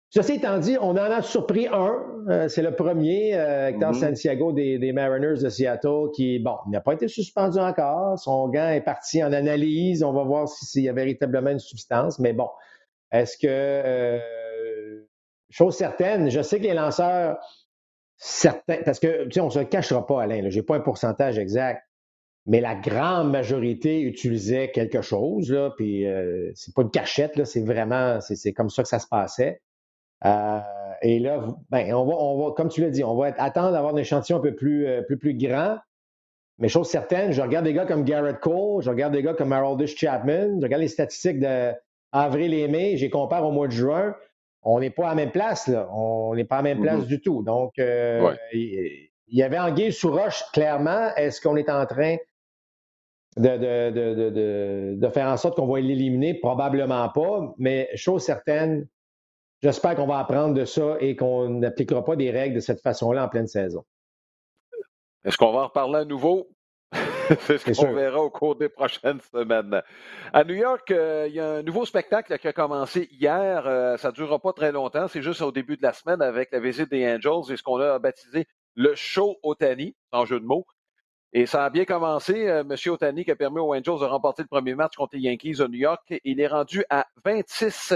Ceci 0.10 0.36
étant 0.36 0.60
dit, 0.60 0.78
on 0.80 0.92
en 0.92 0.98
a 0.98 1.22
surpris 1.22 1.68
un. 1.68 1.98
Euh, 2.30 2.48
c'est 2.48 2.62
le 2.62 2.74
premier, 2.74 3.36
euh, 3.36 3.68
Hector 3.68 3.92
mm-hmm. 3.92 4.00
Santiago 4.00 4.54
des, 4.54 4.92
Mariners 4.94 5.44
de 5.44 5.50
Seattle, 5.50 6.10
qui, 6.16 6.40
bon, 6.40 6.56
n'a 6.68 6.80
pas 6.80 6.94
été 6.94 7.10
suspendu 7.10 7.60
encore. 7.60 8.18
Son 8.18 8.48
gant 8.48 8.70
est 8.70 8.80
parti 8.80 9.22
en 9.22 9.34
analyse. 9.34 10.04
On 10.04 10.14
va 10.14 10.24
voir 10.24 10.48
s'il 10.48 10.84
y 10.84 10.90
a 10.90 10.94
véritablement 10.94 11.50
une 11.50 11.60
substance. 11.60 12.20
Mais 12.20 12.32
bon, 12.32 12.48
est-ce 13.12 13.38
que, 13.38 13.48
euh, 13.50 14.20
chose 15.50 15.76
certaine, 15.76 16.30
je 16.30 16.42
sais 16.42 16.60
que 16.60 16.64
les 16.64 16.74
lanceurs, 16.74 17.38
certains, 18.16 18.84
parce 18.86 19.02
que, 19.02 19.26
tu 19.26 19.32
sais, 19.32 19.42
on 19.42 19.48
ne 19.48 19.52
se 19.52 19.60
cachera 19.60 20.06
pas, 20.06 20.24
Alain, 20.24 20.50
je 20.50 20.56
n'ai 20.58 20.66
pas 20.66 20.78
un 20.78 20.82
pourcentage 20.82 21.38
exact, 21.38 21.85
mais 22.46 22.62
la 22.62 22.76
grande 22.76 23.32
majorité 23.32 24.02
utilisait 24.02 24.72
quelque 24.72 25.02
chose, 25.02 25.52
là, 25.52 25.72
puis 25.76 26.06
euh, 26.06 26.52
c'est 26.54 26.76
pas 26.76 26.84
une 26.84 26.92
cachette, 26.92 27.36
là, 27.38 27.46
c'est 27.46 27.64
vraiment, 27.64 28.20
c'est 28.22 28.54
comme 28.54 28.70
ça 28.70 28.84
que 28.84 28.90
ça 28.90 29.00
se 29.00 29.08
passait. 29.08 29.62
Euh, 30.26 30.60
et 31.02 31.20
là, 31.20 31.46
ben, 31.70 31.94
on, 31.94 32.06
va, 32.06 32.14
on 32.14 32.46
va, 32.46 32.52
comme 32.54 32.70
tu 32.70 32.82
l'as 32.82 32.90
dit, 32.90 33.04
on 33.04 33.16
va 33.16 33.34
attendre 33.38 33.72
d'avoir 33.72 33.94
un 33.94 33.98
échantillon 33.98 34.38
un 34.38 34.42
peu 34.42 34.56
plus, 34.56 34.88
euh, 34.88 35.02
plus, 35.02 35.18
plus 35.18 35.36
grand. 35.36 35.78
Mais 36.58 36.70
chose 36.70 36.90
certaine, 36.90 37.32
je 37.32 37.42
regarde 37.42 37.66
des 37.66 37.74
gars 37.74 37.86
comme 37.86 38.06
Garrett 38.06 38.40
Cole, 38.40 38.82
je 38.82 38.90
regarde 38.90 39.14
des 39.14 39.22
gars 39.22 39.34
comme 39.34 39.52
Haroldis 39.52 39.88
Chapman, 39.88 40.60
je 40.60 40.64
regarde 40.64 40.82
les 40.82 40.88
statistiques 40.88 41.40
d'avril 41.40 42.54
et 42.54 42.68
mai, 42.68 42.96
j'ai 42.96 43.10
compare 43.10 43.46
au 43.46 43.52
mois 43.52 43.68
de 43.68 43.74
juin. 43.74 44.16
On 44.64 44.80
n'est 44.80 44.90
pas 44.90 45.08
à 45.08 45.10
la 45.10 45.16
même 45.16 45.32
place, 45.32 45.68
là. 45.68 45.90
On 45.94 46.34
n'est 46.34 46.46
pas 46.46 46.56
à 46.56 46.60
la 46.60 46.74
même 46.74 46.82
place 46.82 47.02
mm-hmm. 47.02 47.08
du 47.08 47.22
tout. 47.22 47.44
Donc, 47.44 47.78
euh, 47.78 48.34
il, 48.54 49.10
y 49.28 49.44
avait 49.44 49.60
Anguille 49.60 49.92
sous 49.92 50.12
roche, 50.12 50.44
clairement. 50.54 51.14
Est-ce 51.18 51.42
qu'on 51.42 51.56
est 51.56 51.70
en 51.70 51.86
train 51.86 52.16
de, 53.38 53.58
de, 53.58 54.30
de, 54.30 54.96
de 54.98 55.10
faire 55.10 55.28
en 55.28 55.38
sorte 55.38 55.56
qu'on 55.56 55.68
va 55.68 55.80
l'éliminer? 55.80 56.34
Probablement 56.36 57.10
pas. 57.10 57.54
Mais 57.58 57.90
chose 57.96 58.24
certaine, 58.24 58.88
J'espère 59.66 59.96
qu'on 59.96 60.06
va 60.06 60.20
apprendre 60.20 60.54
de 60.54 60.64
ça 60.64 60.98
et 61.00 61.16
qu'on 61.16 61.50
n'appliquera 61.50 62.04
pas 62.04 62.16
des 62.16 62.30
règles 62.30 62.54
de 62.54 62.60
cette 62.60 62.82
façon-là 62.82 63.26
en 63.26 63.30
pleine 63.30 63.48
saison. 63.48 63.84
Est-ce 65.24 65.38
qu'on 65.38 65.52
va 65.52 65.62
en 65.62 65.68
reparler 65.68 66.00
à 66.02 66.06
nouveau? 66.06 66.50
C'est 67.40 67.58
ce 67.58 67.82
qu'on 67.82 67.94
verra 67.94 68.20
au 68.22 68.30
cours 68.30 68.56
des 68.56 68.70
prochaines 68.70 69.20
semaines. 69.22 69.82
À 70.32 70.44
New 70.44 70.54
York, 70.54 70.92
euh, 70.92 71.26
il 71.28 71.34
y 71.34 71.40
a 71.40 71.54
un 71.56 71.64
nouveau 71.64 71.86
spectacle 71.86 72.38
qui 72.38 72.48
a 72.48 72.54
commencé 72.54 73.10
hier. 73.12 73.66
Euh, 73.66 73.98
ça 73.98 74.10
ne 74.10 74.14
durera 74.14 74.38
pas 74.38 74.54
très 74.54 74.72
longtemps. 74.72 75.08
C'est 75.08 75.24
juste 75.24 75.42
au 75.42 75.52
début 75.52 75.78
de 75.78 75.82
la 75.82 75.94
semaine 75.94 76.22
avec 76.22 76.52
la 76.52 76.60
visite 76.60 76.92
des 76.92 77.04
Angels 77.08 77.52
et 77.52 77.58
ce 77.58 77.64
qu'on 77.64 77.80
a 77.80 77.98
baptisé 77.98 78.46
le 78.76 78.94
show 78.94 79.38
Otani, 79.42 79.96
en 80.12 80.26
jeu 80.26 80.40
de 80.40 80.46
mots. 80.46 80.68
Et 81.38 81.48
ça 81.48 81.66
a 81.66 81.70
bien 81.70 81.84
commencé. 81.84 82.48
Euh, 82.48 82.64
Monsieur 82.64 82.92
Otani 82.92 83.26
qui 83.26 83.32
a 83.32 83.36
permis 83.36 83.60
aux 83.60 83.76
Angels 83.76 84.00
de 84.00 84.06
remporter 84.06 84.42
le 84.42 84.48
premier 84.48 84.74
match 84.74 84.96
contre 84.96 85.18
les 85.18 85.24
Yankees 85.24 85.62
à 85.62 85.68
New 85.68 85.80
York. 85.80 86.14
Il 86.24 86.40
est 86.40 86.48
rendu 86.48 86.86
à 86.90 87.08
26 87.26 87.94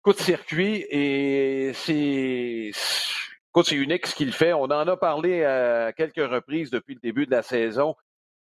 coup 0.00 0.12
de 0.12 0.18
circuit 0.18 0.86
et 0.88 1.72
c'est 1.74 2.70
c'est 2.72 3.74
unique 3.74 4.06
ce 4.06 4.14
qu'il 4.14 4.32
fait. 4.32 4.52
On 4.52 4.66
en 4.66 4.86
a 4.86 4.96
parlé 4.96 5.42
à 5.42 5.92
quelques 5.92 6.24
reprises 6.24 6.70
depuis 6.70 6.94
le 6.94 7.00
début 7.00 7.26
de 7.26 7.32
la 7.32 7.42
saison. 7.42 7.96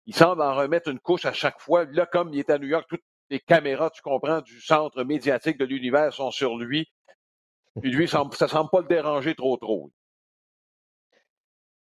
Il 0.06 0.16
semble 0.16 0.42
en 0.42 0.52
remettre 0.52 0.88
une 0.88 0.98
couche 0.98 1.24
à 1.24 1.32
chaque 1.32 1.60
fois. 1.60 1.84
Là, 1.84 2.04
comme 2.04 2.34
il 2.34 2.40
est 2.40 2.50
à 2.50 2.58
New 2.58 2.66
York, 2.66 2.86
toutes 2.88 3.04
les 3.30 3.38
caméras, 3.38 3.90
tu 3.90 4.02
comprends, 4.02 4.40
du 4.40 4.60
centre 4.60 5.04
médiatique 5.04 5.58
de 5.58 5.64
l'univers 5.64 6.12
sont 6.12 6.32
sur 6.32 6.56
lui. 6.56 6.88
Puis 7.80 7.92
lui, 7.92 8.08
ça 8.08 8.24
ne 8.24 8.46
semble 8.48 8.70
pas 8.70 8.80
le 8.80 8.88
déranger 8.88 9.36
trop 9.36 9.56
trop. 9.58 9.92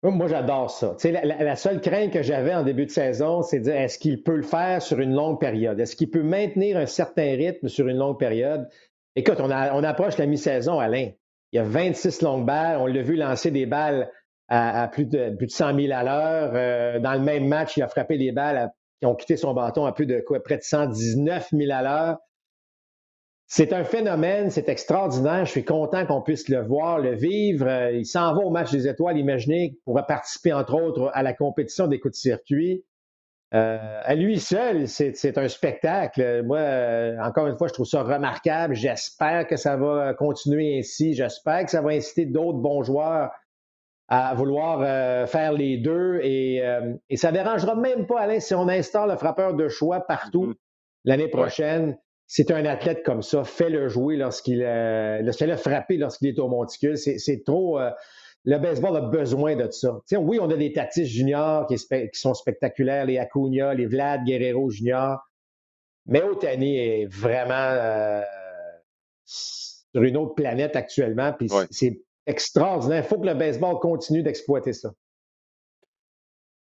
Moi, 0.02 0.26
j'adore 0.26 0.70
ça. 0.70 0.96
la, 1.04 1.24
la, 1.24 1.56
seule 1.56 1.80
crainte 1.80 2.12
que 2.12 2.22
j'avais 2.22 2.52
en 2.52 2.64
début 2.64 2.86
de 2.86 2.90
saison, 2.90 3.42
c'est 3.42 3.60
de 3.60 3.64
dire 3.64 3.76
est-ce 3.76 3.98
qu'il 4.00 4.22
peut 4.24 4.34
le 4.34 4.42
faire 4.42 4.82
sur 4.82 4.98
une 4.98 5.14
longue 5.14 5.38
période? 5.38 5.78
Est-ce 5.78 5.94
qu'il 5.94 6.10
peut 6.10 6.24
maintenir 6.24 6.76
un 6.76 6.86
certain 6.86 7.36
rythme 7.36 7.68
sur 7.68 7.86
une 7.86 7.98
longue 7.98 8.18
période? 8.18 8.68
Écoute, 9.14 9.36
on, 9.38 9.50
approche 9.50 10.18
la 10.18 10.26
mi-saison, 10.26 10.80
Alain. 10.80 11.10
Il 11.52 11.56
y 11.56 11.58
a 11.60 11.62
26 11.62 12.22
longues 12.22 12.44
balles. 12.44 12.78
On 12.80 12.86
l'a 12.86 13.02
vu 13.02 13.14
lancer 13.14 13.52
des 13.52 13.66
balles 13.66 14.10
à, 14.48 14.88
plus, 14.88 15.04
de, 15.04 15.30
plus 15.36 15.46
de 15.46 15.52
100 15.52 15.78
000 15.78 15.92
à 15.92 16.02
l'heure. 16.02 16.52
Euh, 16.54 16.98
dans 16.98 17.12
le 17.12 17.20
même 17.20 17.46
match, 17.46 17.76
il 17.76 17.82
a 17.82 17.88
frappé 17.88 18.18
des 18.18 18.32
balles 18.32 18.72
qui 19.00 19.06
ont 19.06 19.14
quitté 19.14 19.36
son 19.36 19.54
bâton 19.54 19.84
à 19.86 19.92
plus 19.92 20.06
de 20.06 20.20
quoi, 20.20 20.42
près 20.42 20.56
de 20.56 20.62
119 20.62 21.50
000 21.52 21.70
à 21.72 21.82
l'heure. 21.82 22.18
C'est 23.54 23.74
un 23.74 23.84
phénomène, 23.84 24.48
c'est 24.48 24.70
extraordinaire. 24.70 25.44
Je 25.44 25.50
suis 25.50 25.64
content 25.66 26.06
qu'on 26.06 26.22
puisse 26.22 26.48
le 26.48 26.62
voir, 26.62 26.98
le 26.98 27.14
vivre. 27.14 27.66
Euh, 27.68 27.92
il 27.92 28.06
s'en 28.06 28.32
va 28.32 28.40
au 28.40 28.48
match 28.48 28.70
des 28.70 28.88
étoiles. 28.88 29.18
Imaginez 29.18 29.72
qu'il 29.72 29.80
pourra 29.84 30.06
participer, 30.06 30.54
entre 30.54 30.72
autres, 30.74 31.10
à 31.12 31.22
la 31.22 31.34
compétition 31.34 31.86
des 31.86 32.00
coups 32.00 32.14
de 32.14 32.18
circuit. 32.18 32.82
Euh, 33.52 34.00
à 34.04 34.14
lui 34.14 34.40
seul, 34.40 34.88
c'est 34.88 35.36
un 35.36 35.48
spectacle. 35.48 36.42
Moi, 36.44 36.60
euh, 36.60 37.18
encore 37.20 37.46
une 37.46 37.58
fois, 37.58 37.68
je 37.68 37.74
trouve 37.74 37.84
ça 37.84 38.02
remarquable. 38.02 38.74
J'espère 38.74 39.46
que 39.46 39.56
ça 39.56 39.76
va 39.76 40.14
continuer 40.14 40.78
ainsi. 40.78 41.12
J'espère 41.12 41.66
que 41.66 41.70
ça 41.70 41.82
va 41.82 41.90
inciter 41.90 42.24
d'autres 42.24 42.60
bons 42.60 42.82
joueurs 42.82 43.32
à 44.08 44.32
vouloir 44.32 44.80
euh, 44.80 45.26
faire 45.26 45.52
les 45.52 45.76
deux. 45.76 46.20
Et, 46.22 46.62
et 47.10 47.16
ça 47.18 47.28
ne 47.28 47.34
dérangera 47.34 47.74
même 47.74 48.06
pas, 48.06 48.20
Alain, 48.20 48.40
si 48.40 48.54
on 48.54 48.66
installe 48.66 49.10
le 49.10 49.16
frappeur 49.18 49.52
de 49.52 49.68
choix 49.68 50.00
partout 50.00 50.46
mm-hmm. 50.46 50.56
l'année 51.04 51.28
prochaine. 51.28 51.98
C'est 52.34 52.50
un 52.50 52.64
athlète 52.64 53.02
comme 53.04 53.20
ça. 53.20 53.44
Fais-le 53.44 53.88
jouer 53.88 54.16
lorsqu'il 54.16 54.60
fais-le 54.60 55.56
frapper 55.56 55.98
lorsqu'il 55.98 56.28
est 56.28 56.38
au 56.38 56.48
monticule. 56.48 56.96
C'est 56.96 57.42
trop 57.44 57.78
le 58.44 58.58
baseball 58.58 58.96
a 58.96 59.00
besoin 59.02 59.56
de 59.56 59.70
ça. 59.70 60.00
oui, 60.18 60.38
on 60.40 60.50
a 60.50 60.56
des 60.56 60.72
Tatis 60.72 61.06
juniors 61.06 61.66
qui, 61.66 61.78
sont 62.12 62.34
spectaculaires, 62.34 63.06
les 63.06 63.18
Acuna, 63.18 63.74
les 63.74 63.86
Vlad 63.86 64.24
Guerrero 64.24 64.70
juniors, 64.70 65.20
mais 66.06 66.22
Otani 66.22 66.76
est 66.76 67.06
vraiment 67.06 67.54
euh, 67.54 68.22
sur 69.24 70.02
une 70.02 70.16
autre 70.16 70.34
planète 70.34 70.74
actuellement, 70.74 71.32
puis 71.32 71.48
c'est 71.70 72.00
extraordinaire. 72.26 73.04
Il 73.04 73.08
faut 73.08 73.18
que 73.18 73.26
le 73.26 73.34
baseball 73.34 73.78
continue 73.78 74.22
d'exploiter 74.22 74.72
ça. 74.72 74.92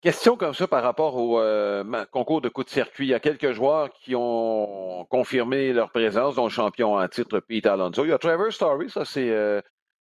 Question 0.05 0.37
comme 0.37 0.53
ça 0.53 0.67
par 0.67 0.83
rapport 0.83 1.15
au 1.15 1.39
euh, 1.39 2.05
concours 2.11 2.39
de 2.39 2.47
coups 2.47 2.67
de 2.67 2.71
circuit. 2.71 3.07
Il 3.07 3.09
y 3.09 3.15
a 3.15 3.19
quelques 3.19 3.53
joueurs 3.53 3.89
qui 3.89 4.13
ont 4.15 5.03
confirmé 5.09 5.73
leur 5.73 5.89
présence, 5.89 6.35
dont 6.35 6.43
le 6.43 6.51
champion 6.51 6.93
en 6.97 7.07
titre 7.07 7.39
Pete 7.39 7.65
Alonso. 7.65 8.05
Il 8.05 8.09
y 8.09 8.13
a 8.13 8.19
Trevor 8.19 8.53
Story, 8.53 8.87
ça 8.87 9.03
c'est 9.03 9.31
euh, 9.31 9.61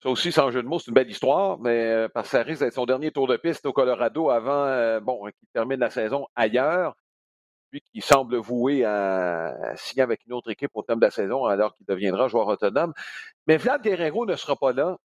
ça 0.01 0.09
aussi 0.09 0.31
sans 0.31 0.49
jeu 0.49 0.63
de 0.63 0.67
mots, 0.67 0.79
c'est 0.79 0.87
une 0.87 0.95
belle 0.95 1.11
histoire, 1.11 1.59
mais 1.59 1.91
euh, 1.91 2.07
parce 2.11 2.25
que 2.25 2.37
ça 2.37 2.41
risque 2.41 2.61
d'être 2.61 2.73
son 2.73 2.87
dernier 2.87 3.11
tour 3.11 3.27
de 3.27 3.37
piste 3.37 3.67
au 3.67 3.71
Colorado 3.71 4.31
avant 4.31 4.99
bon 5.01 5.25
qu'il 5.25 5.47
termine 5.53 5.79
la 5.79 5.91
saison 5.91 6.25
ailleurs. 6.35 6.95
Lui 7.71 7.81
qui 7.81 8.01
semble 8.01 8.37
voué 8.37 8.85
à, 8.85 9.75
signer 9.75 10.01
avec 10.01 10.25
une 10.25 10.33
autre 10.33 10.49
équipe 10.49 10.71
au 10.73 10.81
terme 10.81 11.01
de 11.01 11.05
la 11.05 11.11
saison 11.11 11.45
alors 11.45 11.75
qu'il 11.75 11.85
deviendra 11.85 12.27
joueur 12.29 12.47
autonome. 12.47 12.93
Mais 13.45 13.57
Vlad 13.57 13.83
Guerrero 13.83 14.25
ne 14.25 14.35
sera 14.35 14.55
pas 14.55 14.73
là 14.73 14.97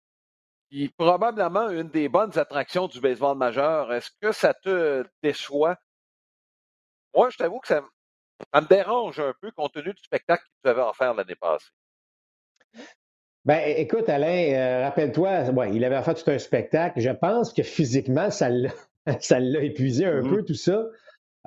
qui 0.71 0.89
probablement 0.89 1.71
une 1.71 1.89
des 1.89 2.09
bonnes 2.09 2.37
attractions 2.39 2.89
du 2.89 3.01
baseball 3.01 3.37
majeur. 3.37 3.93
Est-ce 3.93 4.11
que 4.21 4.33
ça 4.33 4.55
te 4.55 5.05
déçoit? 5.23 5.77
Moi, 7.15 7.31
je 7.31 7.39
t'avoue 7.39 7.59
que 7.61 7.69
ça, 7.69 7.81
me 7.81 8.69
dérange 8.69 9.19
un 9.19 9.33
peu 9.41 9.51
compte 9.51 9.73
tenu 9.73 9.93
du 9.93 10.03
spectacle 10.03 10.45
que 10.45 10.51
tu 10.65 10.71
avais 10.71 10.83
offert 10.83 11.15
l'année 11.15 11.35
passée. 11.35 11.71
Ben, 13.45 13.63
écoute, 13.77 14.09
Alain, 14.11 14.53
euh, 14.53 14.85
rappelle-toi, 14.85 15.51
ouais, 15.51 15.71
il 15.73 15.85
avait 15.85 15.97
offert 15.97 16.15
tout 16.15 16.31
un 16.31 16.39
spectacle. 16.39 17.01
Je 17.01 17.11
pense 17.11 17.53
que 17.53 17.63
physiquement, 17.63 18.31
ça 18.31 18.51
l'a, 18.51 19.63
épuisé 19.63 20.05
un 20.05 20.21
mm-hmm. 20.21 20.29
peu, 20.29 20.45
tout 20.45 20.55
ça. 20.55 20.85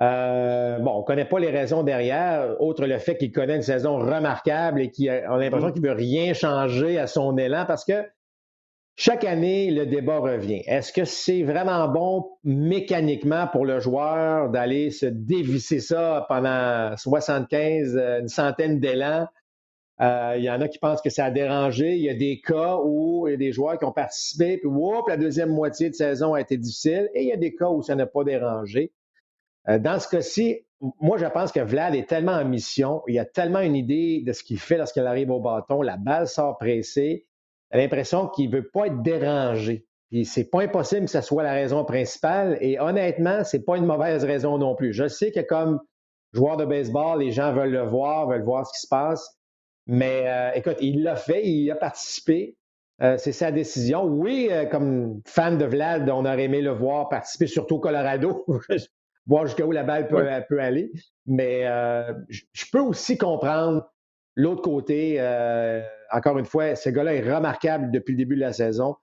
Euh, 0.00 0.78
bon, 0.78 0.96
on 0.96 1.00
ne 1.00 1.04
connaît 1.04 1.24
pas 1.24 1.38
les 1.38 1.50
raisons 1.50 1.84
derrière, 1.84 2.60
autre 2.60 2.86
le 2.86 2.98
fait 2.98 3.16
qu'il 3.16 3.30
connaît 3.30 3.54
une 3.54 3.62
saison 3.62 3.98
remarquable 3.98 4.80
et 4.80 4.90
qu'on 4.90 5.06
a 5.06 5.38
l'impression 5.38 5.68
mm-hmm. 5.68 5.72
qu'il 5.74 5.82
ne 5.82 5.88
veut 5.88 5.94
rien 5.94 6.34
changer 6.34 6.98
à 6.98 7.06
son 7.06 7.36
élan 7.36 7.66
parce 7.66 7.84
que 7.84 8.04
chaque 8.94 9.24
année, 9.24 9.70
le 9.70 9.86
débat 9.86 10.18
revient. 10.18 10.62
Est-ce 10.66 10.92
que 10.92 11.04
c'est 11.04 11.42
vraiment 11.42 11.88
bon 11.88 12.28
mécaniquement 12.44 13.46
pour 13.46 13.64
le 13.64 13.80
joueur 13.80 14.50
d'aller 14.50 14.90
se 14.90 15.06
dévisser 15.06 15.80
ça 15.80 16.26
pendant 16.28 16.94
75, 16.96 17.96
euh, 17.96 18.20
une 18.20 18.28
centaine 18.28 18.80
d'élans? 18.80 19.26
Euh, 20.00 20.34
il 20.36 20.44
y 20.44 20.50
en 20.50 20.60
a 20.60 20.68
qui 20.68 20.78
pensent 20.78 21.00
que 21.00 21.10
ça 21.10 21.26
a 21.26 21.30
dérangé. 21.30 21.94
Il 21.94 22.02
y 22.02 22.10
a 22.10 22.14
des 22.14 22.40
cas 22.40 22.78
où 22.84 23.28
il 23.28 23.32
y 23.32 23.34
a 23.34 23.38
des 23.38 23.52
joueurs 23.52 23.78
qui 23.78 23.84
ont 23.84 23.92
participé, 23.92 24.58
puis 24.58 24.70
la 25.08 25.16
deuxième 25.16 25.50
moitié 25.50 25.88
de 25.88 25.94
saison 25.94 26.34
a 26.34 26.40
été 26.40 26.56
difficile, 26.56 27.08
et 27.14 27.22
il 27.22 27.28
y 27.28 27.32
a 27.32 27.36
des 27.36 27.54
cas 27.54 27.68
où 27.68 27.82
ça 27.82 27.94
n'a 27.94 28.06
pas 28.06 28.24
dérangé. 28.24 28.92
Euh, 29.68 29.78
dans 29.78 30.00
ce 30.00 30.08
cas-ci, 30.08 30.66
moi, 31.00 31.16
je 31.16 31.26
pense 31.26 31.52
que 31.52 31.60
Vlad 31.60 31.94
est 31.94 32.08
tellement 32.08 32.32
en 32.32 32.44
mission, 32.44 33.02
il 33.06 33.18
a 33.18 33.24
tellement 33.24 33.60
une 33.60 33.76
idée 33.76 34.22
de 34.26 34.32
ce 34.32 34.42
qu'il 34.42 34.58
fait 34.58 34.76
lorsqu'il 34.76 35.06
arrive 35.06 35.30
au 35.30 35.40
bâton, 35.40 35.80
la 35.80 35.96
balle 35.96 36.26
sort 36.26 36.58
pressée, 36.58 37.26
l'impression 37.78 38.28
qu'il 38.28 38.50
ne 38.50 38.56
veut 38.56 38.68
pas 38.68 38.86
être 38.86 39.02
dérangé. 39.02 39.86
Puis 40.10 40.26
c'est 40.26 40.50
pas 40.50 40.62
impossible 40.62 41.06
que 41.06 41.10
ce 41.10 41.22
soit 41.22 41.42
la 41.42 41.54
raison 41.54 41.84
principale. 41.84 42.58
Et 42.60 42.78
honnêtement, 42.78 43.44
c'est 43.44 43.64
pas 43.64 43.78
une 43.78 43.86
mauvaise 43.86 44.24
raison 44.24 44.58
non 44.58 44.74
plus. 44.74 44.92
Je 44.92 45.08
sais 45.08 45.32
que 45.32 45.40
comme 45.40 45.80
joueur 46.34 46.56
de 46.56 46.64
baseball, 46.64 47.20
les 47.20 47.30
gens 47.30 47.52
veulent 47.52 47.72
le 47.72 47.84
voir, 47.84 48.28
veulent 48.28 48.44
voir 48.44 48.66
ce 48.66 48.72
qui 48.72 48.80
se 48.80 48.88
passe. 48.88 49.38
Mais 49.86 50.24
euh, 50.26 50.50
écoute, 50.54 50.76
il 50.80 51.02
l'a 51.02 51.16
fait, 51.16 51.46
il 51.46 51.70
a 51.70 51.76
participé. 51.76 52.56
Euh, 53.00 53.16
c'est 53.18 53.32
sa 53.32 53.50
décision. 53.50 54.04
Oui, 54.04 54.48
euh, 54.50 54.66
comme 54.66 55.22
fan 55.26 55.58
de 55.58 55.64
Vlad, 55.64 56.08
on 56.10 56.24
aurait 56.24 56.44
aimé 56.44 56.60
le 56.60 56.70
voir 56.70 57.08
participer, 57.08 57.46
surtout 57.46 57.76
au 57.76 57.80
Colorado, 57.80 58.44
voir 59.26 59.46
jusqu'où 59.46 59.72
la 59.72 59.82
balle 59.82 60.08
peut, 60.08 60.24
peut 60.48 60.60
aller. 60.60 60.92
Mais 61.26 61.62
je 62.28 62.64
peux 62.70 62.80
aussi 62.80 63.16
comprendre 63.16 63.91
l'autre 64.36 64.62
côté 64.62 65.20
encore 66.12 66.38
une 66.38 66.44
fois, 66.44 66.76
ce 66.76 66.90
gars-là 66.90 67.14
est 67.14 67.34
remarquable 67.34 67.90
depuis 67.90 68.12
le 68.12 68.18
début 68.18 68.36
de 68.36 68.40
la 68.40 68.52
saison. 68.52 68.96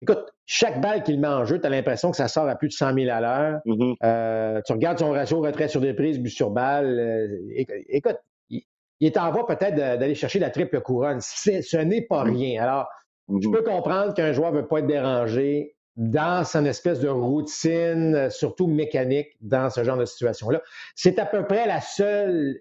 Écoute, 0.00 0.32
chaque 0.46 0.80
balle 0.80 1.02
qu'il 1.02 1.20
met 1.20 1.28
en 1.28 1.44
jeu, 1.44 1.60
tu 1.60 1.66
as 1.66 1.70
l'impression 1.70 2.10
que 2.10 2.16
ça 2.16 2.28
sort 2.28 2.48
à 2.48 2.56
plus 2.56 2.68
de 2.68 2.72
100 2.72 2.94
000 2.94 3.10
à 3.10 3.20
l'heure. 3.20 3.60
Mm-hmm. 3.66 3.94
Euh, 4.02 4.60
tu 4.66 4.72
regardes 4.72 4.98
son 4.98 5.12
ratio 5.12 5.40
retrait 5.40 5.68
sur 5.68 5.80
des 5.80 5.94
prises, 5.94 6.18
but 6.18 6.30
sur 6.30 6.50
balle. 6.50 6.98
Euh, 6.98 7.64
écoute, 7.88 8.16
il, 8.50 8.62
est 9.00 9.16
en 9.16 9.30
voie 9.30 9.46
peut-être 9.46 9.76
d'aller 9.76 10.14
chercher 10.14 10.38
la 10.38 10.50
triple 10.50 10.80
couronne. 10.80 11.18
Ce 11.20 11.76
n'est 11.76 12.02
pas 12.02 12.24
mm-hmm. 12.24 12.36
rien. 12.36 12.62
Alors, 12.62 12.88
je 13.28 13.34
mm-hmm. 13.34 13.52
peux 13.52 13.62
comprendre 13.62 14.14
qu'un 14.14 14.32
joueur 14.32 14.52
ne 14.52 14.58
veut 14.58 14.66
pas 14.66 14.80
être 14.80 14.86
dérangé 14.86 15.76
dans 15.94 16.44
son 16.44 16.64
espèce 16.64 17.00
de 17.00 17.08
routine, 17.08 18.28
surtout 18.30 18.66
mécanique, 18.66 19.28
dans 19.40 19.70
ce 19.70 19.84
genre 19.84 19.98
de 19.98 20.04
situation-là. 20.04 20.62
C'est 20.96 21.18
à 21.18 21.26
peu 21.26 21.44
près 21.44 21.66
la 21.66 21.80
seule 21.80 22.56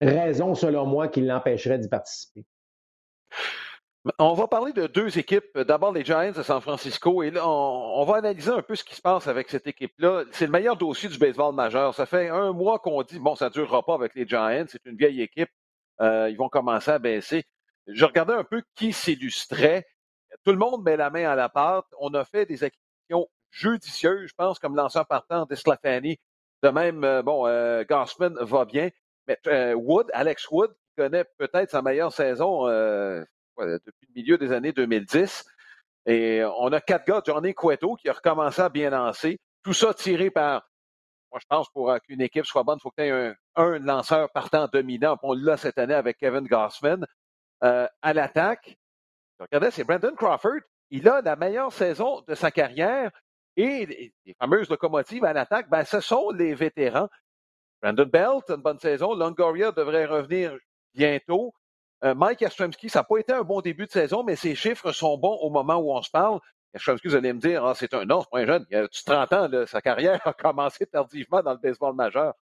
raison, 0.00 0.54
selon 0.54 0.86
moi, 0.86 1.08
qui 1.08 1.20
l'empêcherait 1.20 1.78
d'y 1.78 1.88
participer. 1.88 2.44
On 4.18 4.32
va 4.32 4.48
parler 4.48 4.72
de 4.72 4.86
deux 4.86 5.18
équipes. 5.18 5.58
D'abord, 5.58 5.92
les 5.92 6.04
Giants 6.04 6.32
de 6.32 6.42
San 6.42 6.60
Francisco. 6.62 7.22
Et 7.22 7.30
là, 7.30 7.46
on, 7.46 8.02
va 8.04 8.16
analyser 8.16 8.50
un 8.50 8.62
peu 8.62 8.74
ce 8.74 8.82
qui 8.82 8.94
se 8.94 9.02
passe 9.02 9.26
avec 9.26 9.50
cette 9.50 9.66
équipe-là. 9.66 10.24
C'est 10.32 10.46
le 10.46 10.52
meilleur 10.52 10.76
dossier 10.76 11.10
du 11.10 11.18
baseball 11.18 11.54
majeur. 11.54 11.94
Ça 11.94 12.06
fait 12.06 12.30
un 12.30 12.52
mois 12.52 12.78
qu'on 12.78 13.02
dit, 13.02 13.18
bon, 13.18 13.34
ça 13.34 13.46
ne 13.46 13.50
durera 13.50 13.84
pas 13.84 13.94
avec 13.94 14.14
les 14.14 14.26
Giants. 14.26 14.64
C'est 14.68 14.84
une 14.86 14.96
vieille 14.96 15.20
équipe. 15.20 15.50
Euh, 16.00 16.30
ils 16.30 16.36
vont 16.36 16.48
commencer 16.48 16.90
à 16.90 16.98
baisser. 16.98 17.44
Je 17.86 18.04
regardais 18.06 18.32
un 18.32 18.44
peu 18.44 18.62
qui 18.74 18.94
s'illustrait. 18.94 19.86
Tout 20.44 20.52
le 20.52 20.58
monde 20.58 20.82
met 20.82 20.96
la 20.96 21.10
main 21.10 21.28
à 21.28 21.34
la 21.34 21.50
pâte. 21.50 21.84
On 21.98 22.14
a 22.14 22.24
fait 22.24 22.46
des 22.46 22.64
acquisitions 22.64 23.28
judicieuses, 23.50 24.28
je 24.28 24.34
pense, 24.34 24.58
comme 24.58 24.76
lanceur 24.76 25.06
partant 25.06 25.44
d'Esclafani. 25.44 26.18
De 26.62 26.68
même, 26.70 27.04
euh, 27.04 27.22
bon, 27.22 27.46
euh, 27.46 27.84
Gossman 27.84 28.34
va 28.40 28.64
bien. 28.64 28.88
Mais 29.46 29.74
Wood, 29.74 30.10
Alex 30.12 30.50
Wood, 30.50 30.74
connaît 30.96 31.24
peut-être 31.38 31.70
sa 31.70 31.82
meilleure 31.82 32.12
saison 32.12 32.68
euh, 32.68 33.24
depuis 33.58 34.06
le 34.08 34.20
milieu 34.20 34.38
des 34.38 34.52
années 34.52 34.72
2010. 34.72 35.44
Et 36.06 36.42
on 36.58 36.68
a 36.72 36.80
quatre 36.80 37.06
gars, 37.06 37.22
Johnny 37.24 37.54
Cueto, 37.54 37.94
qui 37.96 38.08
a 38.08 38.12
recommencé 38.12 38.62
à 38.62 38.68
bien 38.68 38.90
lancer. 38.90 39.38
Tout 39.62 39.74
ça 39.74 39.92
tiré 39.94 40.30
par, 40.30 40.68
moi 41.30 41.38
je 41.40 41.46
pense, 41.48 41.68
pour 41.70 41.94
qu'une 42.06 42.20
équipe 42.20 42.46
soit 42.46 42.62
bonne, 42.62 42.78
il 42.78 42.82
faut 42.82 42.90
que 42.90 43.02
tu 43.02 43.08
aies 43.08 43.34
un, 43.56 43.78
lanceur 43.78 44.30
partant 44.32 44.66
dominant. 44.72 45.16
On 45.22 45.34
l'a 45.34 45.56
cette 45.56 45.78
année 45.78 45.94
avec 45.94 46.18
Kevin 46.18 46.46
Gossman. 46.46 47.06
Euh, 47.62 47.86
à 48.00 48.12
l'attaque, 48.14 48.78
regardez, 49.38 49.70
c'est 49.70 49.84
Brandon 49.84 50.14
Crawford. 50.16 50.60
Il 50.90 51.08
a 51.08 51.20
la 51.20 51.36
meilleure 51.36 51.72
saison 51.72 52.22
de 52.26 52.34
sa 52.34 52.50
carrière. 52.50 53.10
Et 53.56 53.84
les, 54.24 54.34
fameuses 54.40 54.70
locomotives 54.70 55.24
à 55.24 55.32
l'attaque, 55.32 55.68
ben, 55.68 55.84
ce 55.84 56.00
sont 56.00 56.30
les 56.30 56.54
vétérans. 56.54 57.08
Brandon 57.82 58.06
Belt, 58.06 58.44
une 58.48 58.56
bonne 58.56 58.78
saison. 58.78 59.14
Longoria 59.14 59.72
devrait 59.72 60.06
revenir 60.06 60.56
bientôt. 60.94 61.54
Euh, 62.04 62.14
Mike 62.14 62.40
Yastrzemski, 62.40 62.88
ça 62.88 63.00
n'a 63.00 63.04
pas 63.04 63.18
été 63.18 63.32
un 63.32 63.42
bon 63.42 63.60
début 63.60 63.86
de 63.86 63.90
saison, 63.90 64.22
mais 64.22 64.36
ses 64.36 64.54
chiffres 64.54 64.92
sont 64.92 65.18
bons 65.18 65.36
au 65.40 65.50
moment 65.50 65.76
où 65.76 65.92
on 65.92 66.02
se 66.02 66.10
parle. 66.10 66.40
Yastrzemski, 66.74 67.08
vous 67.08 67.16
allez 67.16 67.32
me 67.32 67.40
dire, 67.40 67.64
ah, 67.64 67.74
c'est 67.74 67.94
un 67.94 68.08
autre, 68.10 68.28
c'est 68.32 68.40
un 68.40 68.46
jeune. 68.46 68.66
Il 68.70 68.76
a 68.76 68.88
30 68.88 69.32
ans, 69.32 69.66
sa 69.66 69.80
carrière 69.80 70.20
a 70.26 70.32
commencé 70.32 70.86
tardivement 70.86 71.42
dans 71.42 71.52
le 71.52 71.58
baseball 71.58 71.94
majeur. 71.94 72.34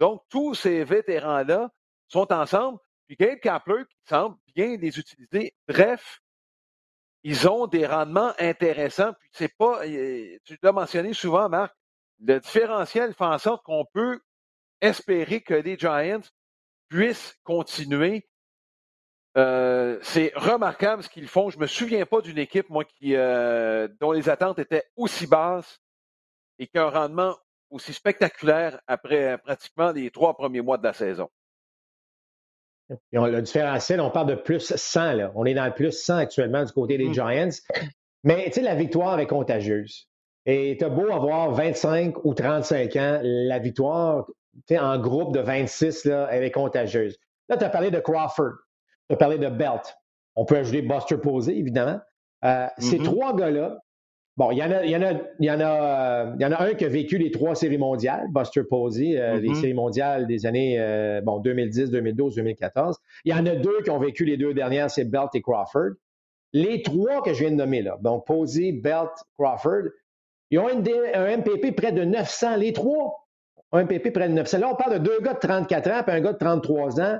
Donc, 0.00 0.22
tous 0.28 0.54
ces 0.54 0.84
vétérans-là 0.84 1.70
sont 2.08 2.32
ensemble. 2.32 2.78
Puis 3.06 3.16
Gabe 3.16 3.40
Kapler 3.40 3.84
qui 3.88 3.96
semble 4.08 4.36
bien 4.54 4.76
les 4.76 4.98
utiliser. 4.98 5.54
Bref, 5.66 6.20
ils 7.24 7.48
ont 7.48 7.66
des 7.66 7.86
rendements 7.86 8.32
intéressants. 8.38 9.12
Puis 9.14 9.30
c'est 9.32 9.56
pas, 9.56 9.80
tu 9.84 10.58
l'as 10.62 10.72
mentionné 10.72 11.14
souvent, 11.14 11.48
Marc, 11.48 11.74
le 12.20 12.38
différentiel 12.38 13.14
fait 13.14 13.24
en 13.24 13.38
sorte 13.38 13.64
qu'on 13.64 13.84
peut 13.92 14.20
espérer 14.80 15.40
que 15.40 15.54
les 15.54 15.76
Giants 15.78 16.20
puissent 16.88 17.36
continuer. 17.44 18.28
Euh, 19.36 19.98
c'est 20.02 20.32
remarquable 20.34 21.02
ce 21.02 21.08
qu'ils 21.08 21.28
font. 21.28 21.50
Je 21.50 21.56
ne 21.56 21.62
me 21.62 21.66
souviens 21.66 22.06
pas 22.06 22.20
d'une 22.20 22.38
équipe, 22.38 22.68
moi, 22.70 22.84
qui, 22.84 23.14
euh, 23.14 23.88
dont 24.00 24.12
les 24.12 24.28
attentes 24.28 24.58
étaient 24.58 24.84
aussi 24.96 25.26
basses 25.26 25.80
et 26.58 26.66
qui 26.66 26.78
a 26.78 26.86
un 26.86 26.90
rendement 26.90 27.36
aussi 27.70 27.92
spectaculaire 27.92 28.80
après 28.86 29.38
pratiquement 29.38 29.92
les 29.92 30.10
trois 30.10 30.34
premiers 30.34 30.62
mois 30.62 30.78
de 30.78 30.84
la 30.84 30.92
saison. 30.92 31.28
Et 33.12 33.18
on, 33.18 33.26
le 33.26 33.42
différentiel, 33.42 34.00
on 34.00 34.10
parle 34.10 34.28
de 34.28 34.34
plus 34.34 34.74
100. 34.74 35.12
Là. 35.12 35.32
On 35.34 35.44
est 35.44 35.54
dans 35.54 35.66
le 35.66 35.74
plus 35.74 35.92
100 35.92 36.16
actuellement 36.16 36.64
du 36.64 36.72
côté 36.72 36.96
des 36.96 37.08
mmh. 37.08 37.14
Giants. 37.14 37.50
Mais 38.24 38.46
tu 38.46 38.52
sais, 38.52 38.62
la 38.62 38.74
victoire 38.74 39.20
est 39.20 39.26
contagieuse. 39.26 40.08
Et 40.46 40.76
tu 40.78 40.84
as 40.84 40.88
beau 40.88 41.10
avoir 41.10 41.52
25 41.52 42.24
ou 42.24 42.32
35 42.32 42.96
ans, 42.96 43.20
la 43.22 43.58
victoire 43.58 44.26
en 44.78 44.98
groupe 44.98 45.34
de 45.34 45.40
26, 45.40 46.04
là, 46.04 46.28
elle 46.30 46.44
est 46.44 46.50
contagieuse. 46.50 47.18
Là, 47.48 47.56
tu 47.56 47.64
as 47.64 47.70
parlé 47.70 47.90
de 47.90 48.00
Crawford, 48.00 48.54
tu 49.08 49.14
as 49.14 49.16
parlé 49.16 49.38
de 49.38 49.48
Belt. 49.48 49.96
On 50.36 50.44
peut 50.44 50.56
ajouter 50.56 50.82
Buster 50.82 51.18
Posey, 51.18 51.56
évidemment. 51.56 51.98
Euh, 52.44 52.66
ces 52.78 52.98
mm-hmm. 52.98 53.04
trois 53.04 53.34
gars-là, 53.34 53.78
bon, 54.36 54.50
il 54.52 54.58
y, 54.58 54.62
en 54.62 54.70
a, 54.70 54.84
y, 54.84 54.94
en 54.94 55.02
a, 55.02 55.12
y, 55.40 55.50
en 55.50 55.60
a, 55.60 56.26
euh, 56.26 56.36
y 56.38 56.44
en 56.44 56.52
a 56.52 56.62
un 56.62 56.74
qui 56.74 56.84
a 56.84 56.88
vécu 56.88 57.18
les 57.18 57.30
trois 57.30 57.54
séries 57.54 57.78
mondiales, 57.78 58.26
Buster 58.30 58.62
Posey, 58.62 59.18
euh, 59.18 59.38
les 59.38 59.48
mm-hmm. 59.48 59.54
séries 59.60 59.74
mondiales 59.74 60.26
des 60.26 60.46
années 60.46 60.78
bon, 61.24 61.38
2010, 61.40 61.90
2012, 61.90 62.36
2014. 62.36 62.96
Il 63.24 63.32
y 63.32 63.34
en 63.34 63.46
a 63.46 63.56
deux 63.56 63.82
qui 63.82 63.90
ont 63.90 63.98
vécu 63.98 64.24
les 64.24 64.36
deux 64.36 64.54
dernières, 64.54 64.90
c'est 64.90 65.04
Belt 65.04 65.34
et 65.34 65.42
Crawford. 65.42 65.92
Les 66.52 66.82
trois 66.82 67.22
que 67.22 67.34
je 67.34 67.40
viens 67.40 67.50
de 67.50 67.56
nommer, 67.56 67.82
là, 67.82 67.98
donc 68.00 68.26
Posey, 68.26 68.72
Belt, 68.72 69.10
Crawford, 69.38 69.90
ils 70.50 70.58
ont 70.58 70.68
un 70.68 71.36
MPP 71.36 71.76
près 71.76 71.92
de 71.92 72.04
900, 72.04 72.56
les 72.56 72.72
trois 72.72 73.27
un 73.72 73.86
PP 73.86 74.12
près 74.12 74.28
de 74.28 74.34
900. 74.34 74.58
Là, 74.58 74.70
on 74.72 74.76
parle 74.76 74.94
de 74.94 74.98
deux 74.98 75.20
gars 75.20 75.34
de 75.34 75.38
34 75.38 75.90
ans 75.90 76.02
et 76.06 76.10
un 76.10 76.20
gars 76.20 76.32
de 76.32 76.38
33 76.38 77.00
ans. 77.00 77.18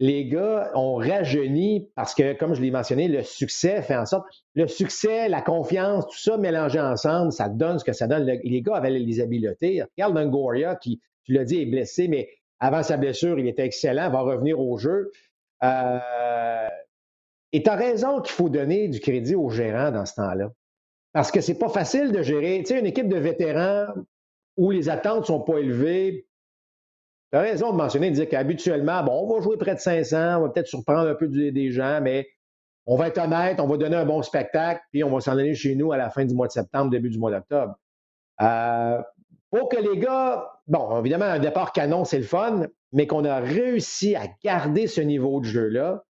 les 0.00 0.26
gars 0.26 0.70
ont 0.74 0.96
rajeuni 0.96 1.88
parce 1.94 2.14
que, 2.14 2.32
comme 2.32 2.54
je 2.54 2.60
l'ai 2.60 2.70
mentionné, 2.70 3.08
le 3.08 3.22
succès 3.22 3.82
fait 3.82 3.96
en 3.96 4.06
sorte, 4.06 4.26
le 4.54 4.66
succès, 4.66 5.28
la 5.28 5.42
confiance, 5.42 6.06
tout 6.06 6.18
ça 6.18 6.36
mélangé 6.36 6.80
ensemble, 6.80 7.32
ça 7.32 7.48
donne 7.48 7.78
ce 7.78 7.84
que 7.84 7.92
ça 7.92 8.06
donne. 8.06 8.24
les 8.24 8.62
gars 8.62 8.76
avaient 8.76 8.90
les 8.90 9.20
habiletés. 9.20 9.82
Regarde 9.96 10.16
Longoria 10.16 10.76
qui, 10.76 11.00
tu 11.24 11.32
l'as 11.32 11.44
dit, 11.44 11.62
est 11.62 11.66
blessé, 11.66 12.08
mais 12.08 12.28
avant 12.58 12.82
sa 12.82 12.96
blessure, 12.96 13.38
il 13.38 13.46
était 13.46 13.64
excellent, 13.64 14.10
va 14.10 14.20
revenir 14.20 14.60
au 14.60 14.76
jeu. 14.76 15.10
Euh, 15.62 16.68
et 17.52 17.62
tu 17.62 17.70
as 17.70 17.76
raison 17.76 18.20
qu'il 18.20 18.32
faut 18.32 18.48
donner 18.48 18.88
du 18.88 19.00
crédit 19.00 19.34
aux 19.34 19.50
gérants 19.50 19.90
dans 19.90 20.06
ce 20.06 20.14
temps-là. 20.14 20.50
Parce 21.12 21.30
que 21.30 21.40
c'est 21.40 21.58
pas 21.58 21.68
facile 21.68 22.12
de 22.12 22.22
gérer. 22.22 22.58
Tu 22.60 22.72
sais, 22.72 22.80
une 22.80 22.86
équipe 22.86 23.08
de 23.08 23.18
vétérans 23.18 23.86
où 24.56 24.70
les 24.70 24.88
attentes 24.88 25.26
sont 25.26 25.40
pas 25.40 25.58
élevées, 25.58 26.26
tu 27.32 27.38
as 27.38 27.42
raison 27.42 27.72
de 27.72 27.76
mentionner, 27.76 28.10
de 28.10 28.14
dire 28.14 28.28
qu'habituellement, 28.28 29.02
bon, 29.02 29.24
on 29.24 29.34
va 29.34 29.40
jouer 29.42 29.56
près 29.56 29.74
de 29.74 29.80
500, 29.80 30.38
on 30.38 30.42
va 30.42 30.48
peut-être 30.50 30.66
surprendre 30.66 31.08
un 31.08 31.14
peu 31.14 31.28
des 31.28 31.70
gens, 31.70 32.00
mais 32.02 32.28
on 32.86 32.96
va 32.96 33.08
être 33.08 33.18
honnête, 33.18 33.60
on 33.60 33.66
va 33.66 33.76
donner 33.76 33.96
un 33.96 34.04
bon 34.04 34.22
spectacle, 34.22 34.82
puis 34.90 35.02
on 35.04 35.10
va 35.10 35.20
s'en 35.20 35.38
aller 35.38 35.54
chez 35.54 35.74
nous 35.74 35.92
à 35.92 35.96
la 35.96 36.10
fin 36.10 36.24
du 36.24 36.34
mois 36.34 36.46
de 36.46 36.52
septembre, 36.52 36.90
début 36.90 37.10
du 37.10 37.18
mois 37.18 37.30
d'octobre. 37.30 37.74
Euh, 38.42 39.00
pour 39.50 39.68
que 39.68 39.76
les 39.76 39.98
gars, 39.98 40.50
bon, 40.66 40.98
évidemment, 41.00 41.26
un 41.26 41.38
départ 41.38 41.72
canon, 41.72 42.04
c'est 42.04 42.18
le 42.18 42.24
fun, 42.24 42.66
mais 42.92 43.06
qu'on 43.06 43.24
a 43.24 43.38
réussi 43.38 44.16
à 44.16 44.24
garder 44.42 44.86
ce 44.86 45.00
niveau 45.00 45.40
de 45.40 45.44
jeu-là, 45.44 46.04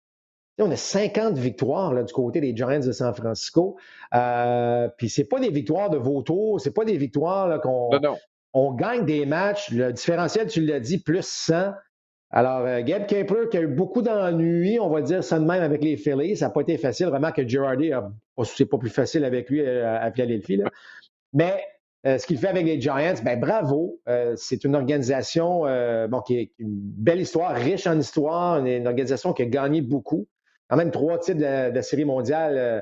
on 0.59 0.71
a 0.71 0.77
50 0.77 1.37
victoires 1.39 1.93
là, 1.93 2.03
du 2.05 2.13
côté 2.13 2.41
des 2.41 2.57
Giants 2.57 2.79
de 2.79 2.93
San 2.93 3.13
Francisco. 3.15 3.77
Euh, 4.15 4.89
puis 4.97 5.09
c'est 5.09 5.25
pas 5.25 5.41
des 5.41 5.51
victoires 5.51 5.91
de 5.91 5.99
vautours, 5.99 6.61
c'est 6.61 6.73
pas 6.73 6.85
des 6.85 6.97
victoires 6.97 7.61
qu'on 7.61 7.91
on 8.53 8.73
gagne 8.73 9.05
des 9.05 9.27
matchs. 9.27 9.71
Le 9.71 9.93
différentiel, 9.93 10.47
tu 10.47 10.61
l'as 10.65 10.81
dit, 10.81 10.99
plus 10.99 11.25
100. 11.27 11.73
Alors, 12.31 12.61
euh, 12.61 12.81
Gabe 12.83 13.07
Kepler 13.07 13.49
qui 13.51 13.59
a 13.59 13.61
eu 13.61 13.67
beaucoup 13.67 14.01
d'ennuis, 14.01 14.81
on 14.81 14.89
va 14.89 15.03
dire 15.03 15.23
ça 15.23 15.39
de 15.39 15.45
même 15.45 15.63
avec 15.63 15.83
les 15.83 15.97
Phillies. 15.97 16.37
Ça 16.37 16.47
n'a 16.47 16.51
pas 16.51 16.63
été 16.63 16.79
facile. 16.79 17.07
Vraiment 17.07 17.31
que 17.31 17.47
Girardi, 17.47 17.91
c'est 18.45 18.67
pas 18.67 18.79
plus 18.79 18.91
facile 18.91 19.25
avec 19.25 19.51
lui 19.51 19.61
euh, 19.61 19.99
à, 20.01 20.11
Philadelphie. 20.11 20.61
Mais 21.33 21.63
ce 22.05 22.27
qu'il 22.27 22.39
fait 22.39 22.49
avec 22.49 22.67
les 22.67 22.81
Giants, 22.81 23.15
ben 23.23 23.39
bravo. 23.39 24.01
c'est 24.35 24.65
une 24.65 24.75
organisation 24.75 25.61
bon, 26.09 26.21
qui 26.21 26.37
est 26.37 26.53
une 26.59 26.75
belle 26.75 27.21
histoire, 27.21 27.55
riche 27.55 27.87
en 27.87 27.97
histoire, 27.99 28.65
une 28.65 28.89
organisation 28.89 29.33
qui 29.33 29.43
a 29.43 29.47
gagné 29.47 29.83
beaucoup 29.83 30.27
quand 30.73 30.79
même 30.79 30.91
trois 30.91 31.19
titres 31.19 31.71
de, 31.71 31.81
série 31.83 32.07
mondiale 32.07 32.57
euh, 32.57 32.81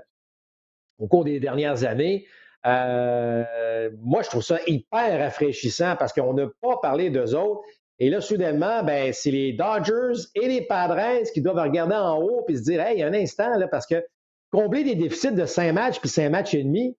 au 1.01 1.09
cours 1.09 1.25
des 1.25 1.41
dernières 1.41 1.83
années. 1.83 2.25
Euh, 2.67 3.91
moi, 4.03 4.23
je 4.23 4.29
trouve 4.29 4.43
ça 4.43 4.59
hyper 4.67 5.19
rafraîchissant 5.21 5.97
parce 5.99 6.13
qu'on 6.13 6.35
n'a 6.35 6.47
pas 6.61 6.77
parlé 6.83 7.11
d'eux 7.11 7.35
autres. 7.35 7.63
Et 7.99 8.11
là, 8.11 8.21
soudainement, 8.21 8.83
ben, 8.83 9.13
c'est 9.13 9.31
les 9.31 9.53
Dodgers 9.53 10.23
et 10.35 10.49
les 10.49 10.63
Padres 10.63 11.23
qui 11.33 11.43
doivent 11.43 11.59
regarder 11.59 11.97
en 11.97 12.19
haut 12.21 12.45
et 12.49 12.57
se 12.57 12.63
dire 12.63 12.81
Hey, 12.81 13.03
un 13.03 13.13
instant, 13.13 13.57
là, 13.57 13.69
parce 13.69 13.87
que 13.87 14.05
combler 14.51 14.85
des 14.85 14.95
déficits 14.95 15.33
de 15.33 15.45
cinq 15.45 15.73
matchs 15.73 16.01
puis 16.01 16.09
cinq 16.09 16.31
matchs 16.31 16.55
et 16.55 16.65
demi, 16.65 16.97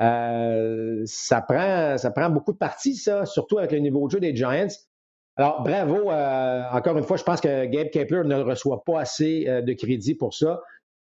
euh, 0.00 1.02
ça, 1.06 1.40
prend, 1.40 1.98
ça 1.98 2.10
prend 2.10 2.30
beaucoup 2.30 2.52
de 2.52 2.58
parties, 2.58 2.96
ça, 2.96 3.26
surtout 3.26 3.58
avec 3.58 3.72
le 3.72 3.78
niveau 3.78 4.06
de 4.06 4.12
jeu 4.12 4.20
des 4.20 4.34
Giants. 4.34 4.68
Alors, 5.36 5.62
bravo. 5.62 6.10
Euh, 6.10 6.62
encore 6.72 6.96
une 6.96 7.04
fois, 7.04 7.16
je 7.16 7.24
pense 7.24 7.40
que 7.40 7.64
Gabe 7.66 7.90
Kepler 7.90 8.22
ne 8.24 8.36
reçoit 8.36 8.84
pas 8.84 9.00
assez 9.00 9.46
euh, 9.48 9.62
de 9.62 9.72
crédit 9.72 10.14
pour 10.14 10.34
ça. 10.34 10.60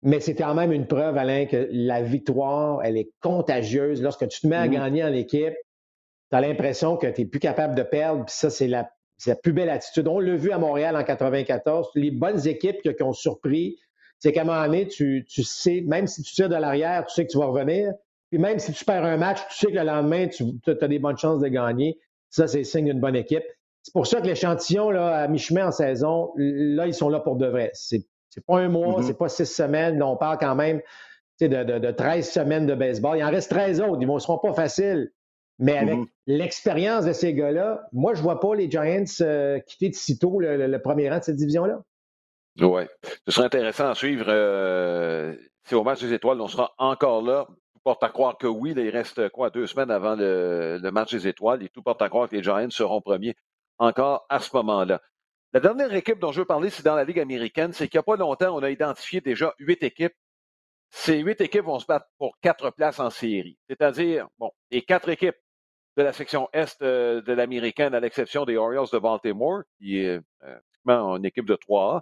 Mais 0.05 0.19
c'est 0.19 0.35
quand 0.35 0.53
même 0.53 0.71
une 0.71 0.85
preuve, 0.85 1.17
Alain, 1.17 1.47
que 1.47 1.67
la 1.71 2.03
victoire, 2.03 2.83
elle 2.83 2.95
est 2.95 3.09
contagieuse. 3.21 4.03
Lorsque 4.03 4.27
tu 4.27 4.39
te 4.39 4.45
mets 4.45 4.55
à 4.55 4.67
gagner 4.67 5.03
en 5.03 5.11
équipe, 5.11 5.55
tu 6.29 6.37
as 6.37 6.41
l'impression 6.41 6.95
que 6.95 7.07
tu 7.07 7.21
n'es 7.21 7.27
plus 7.27 7.39
capable 7.39 7.73
de 7.73 7.81
perdre. 7.81 8.23
Puis 8.23 8.35
ça, 8.35 8.51
c'est 8.51 8.67
la, 8.67 8.87
plus 9.41 9.51
belle 9.51 9.71
attitude. 9.71 10.07
On 10.07 10.19
l'a 10.19 10.35
vu 10.35 10.51
à 10.51 10.59
Montréal 10.59 10.95
en 10.95 11.03
94. 11.03 11.89
Les 11.95 12.11
bonnes 12.11 12.47
équipes 12.47 12.83
qui, 12.83 13.03
ont 13.03 13.13
surpris, 13.13 13.79
c'est 14.19 14.31
qu'à 14.31 14.41
un 14.41 14.43
moment 14.43 14.63
donné, 14.67 14.87
tu, 14.87 15.25
tu, 15.27 15.43
sais, 15.43 15.83
même 15.87 16.05
si 16.05 16.21
tu 16.21 16.35
tires 16.35 16.49
de 16.49 16.55
l'arrière, 16.55 17.03
tu 17.07 17.15
sais 17.15 17.25
que 17.25 17.31
tu 17.31 17.39
vas 17.39 17.47
revenir. 17.47 17.91
Puis 18.29 18.37
même 18.37 18.59
si 18.59 18.73
tu 18.73 18.85
perds 18.85 19.05
un 19.05 19.17
match, 19.17 19.39
tu 19.49 19.55
sais 19.57 19.71
que 19.71 19.77
le 19.77 19.85
lendemain, 19.85 20.27
tu 20.27 20.43
as 20.67 20.87
des 20.87 20.99
bonnes 20.99 21.17
chances 21.17 21.39
de 21.39 21.47
gagner. 21.47 21.97
Ça, 22.29 22.47
c'est 22.47 22.63
signe 22.63 22.85
d'une 22.85 22.99
bonne 22.99 23.15
équipe. 23.15 23.43
C'est 23.81 23.93
pour 23.93 24.05
ça 24.05 24.21
que 24.21 24.27
l'échantillon, 24.27 24.91
là, 24.91 25.17
à 25.17 25.27
mi-chemin 25.27 25.67
en 25.67 25.71
saison, 25.71 26.31
là, 26.35 26.85
ils 26.85 26.93
sont 26.93 27.09
là 27.09 27.19
pour 27.19 27.37
de 27.37 27.47
vrai. 27.47 27.71
C'est, 27.73 28.05
c'est 28.35 28.45
pas 28.45 28.59
un 28.59 28.67
mois, 28.67 28.99
mm-hmm. 28.99 29.07
c'est 29.07 29.17
pas 29.17 29.29
six 29.29 29.45
semaines. 29.45 30.03
on 30.03 30.17
parle 30.17 30.37
quand 30.37 30.55
même 30.55 30.81
de, 31.39 31.47
de, 31.47 31.79
de, 31.79 31.91
13 31.91 32.29
semaines 32.29 32.65
de 32.65 32.75
baseball. 32.75 33.17
Il 33.17 33.23
en 33.23 33.31
reste 33.31 33.49
13 33.49 33.79
autres. 33.81 33.97
Ils 34.01 34.07
ne 34.07 34.19
seront 34.19 34.37
pas 34.37 34.53
faciles. 34.53 35.11
Mais 35.57 35.77
avec 35.77 35.95
mm-hmm. 35.95 36.07
l'expérience 36.27 37.05
de 37.05 37.13
ces 37.13 37.33
gars-là, 37.33 37.87
moi, 37.93 38.13
je 38.13 38.19
ne 38.19 38.23
vois 38.23 38.41
pas 38.41 38.53
les 38.55 38.69
Giants 38.69 39.05
euh, 39.21 39.59
quitter 39.59 39.89
de 39.89 39.95
sitôt 39.95 40.41
le, 40.41 40.67
le, 40.67 40.81
premier 40.81 41.09
rang 41.09 41.19
de 41.19 41.23
cette 41.23 41.37
division-là. 41.37 41.81
Oui. 42.59 42.83
Ce 43.25 43.31
serait 43.31 43.45
intéressant 43.45 43.89
à 43.89 43.95
suivre. 43.95 44.25
Euh, 44.27 45.33
si 45.63 45.75
au 45.75 45.83
match 45.83 46.01
des 46.01 46.13
étoiles, 46.13 46.41
on 46.41 46.49
sera 46.49 46.73
encore 46.77 47.21
là. 47.21 47.47
Tout 47.73 47.79
porte 47.85 48.03
à 48.03 48.09
croire 48.09 48.37
que 48.37 48.47
oui. 48.47 48.73
il 48.75 48.89
reste 48.89 49.29
quoi, 49.29 49.49
deux 49.49 49.65
semaines 49.65 49.91
avant 49.91 50.15
le, 50.15 50.77
le, 50.83 50.91
match 50.91 51.13
des 51.13 51.25
étoiles. 51.25 51.63
Et 51.63 51.69
tout 51.69 51.81
porte 51.81 52.01
à 52.01 52.09
croire 52.09 52.27
que 52.27 52.35
les 52.35 52.43
Giants 52.43 52.69
seront 52.69 52.99
premiers 52.99 53.35
encore 53.77 54.25
à 54.27 54.39
ce 54.39 54.49
moment-là. 54.57 55.01
La 55.55 55.61
dernière 55.61 55.93
équipe 55.93 56.19
dont 56.19 56.33
je 56.33 56.41
veux 56.41 56.45
parler, 56.45 56.69
c'est 56.69 56.83
dans 56.83 56.95
la 56.95 57.05
Ligue 57.05 57.21
américaine. 57.21 57.71
C'est 57.71 57.87
qu'il 57.87 57.97
n'y 57.97 58.01
a 58.01 58.03
pas 58.03 58.17
longtemps, 58.17 58.53
on 58.57 58.61
a 58.61 58.69
identifié 58.69 59.21
déjà 59.21 59.55
huit 59.57 59.81
équipes. 59.83 60.11
Ces 60.89 61.19
huit 61.19 61.39
équipes 61.39 61.63
vont 61.63 61.79
se 61.79 61.85
battre 61.85 62.07
pour 62.17 62.37
quatre 62.41 62.71
places 62.71 62.99
en 62.99 63.09
série. 63.09 63.57
C'est-à-dire, 63.69 64.27
bon, 64.37 64.51
les 64.69 64.81
quatre 64.81 65.07
équipes 65.07 65.37
de 65.95 66.03
la 66.03 66.11
section 66.11 66.49
Est 66.51 66.81
euh, 66.81 67.21
de 67.21 67.31
l'américaine, 67.31 67.95
à 67.95 68.01
l'exception 68.01 68.43
des 68.43 68.57
Orioles 68.57 68.89
de 68.91 68.99
Baltimore, 68.99 69.61
qui 69.77 69.99
est 69.99 70.19
euh, 70.43 70.59
une 71.15 71.23
équipe 71.23 71.45
de 71.45 71.55
3A. 71.55 72.01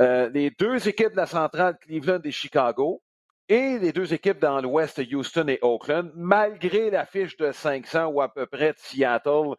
Euh, 0.00 0.28
les 0.30 0.50
deux 0.50 0.88
équipes 0.88 1.12
de 1.12 1.18
la 1.18 1.26
centrale, 1.26 1.78
Cleveland 1.82 2.22
et 2.24 2.32
Chicago, 2.32 3.00
et 3.48 3.78
les 3.78 3.92
deux 3.92 4.12
équipes 4.12 4.40
dans 4.40 4.60
l'Ouest, 4.60 5.00
Houston 5.08 5.46
et 5.46 5.60
Oakland, 5.62 6.10
malgré 6.16 6.90
la 6.90 7.06
fiche 7.06 7.36
de 7.36 7.52
500 7.52 8.06
ou 8.06 8.20
à 8.20 8.34
peu 8.34 8.46
près 8.46 8.72
de 8.72 8.78
Seattle 8.78 9.54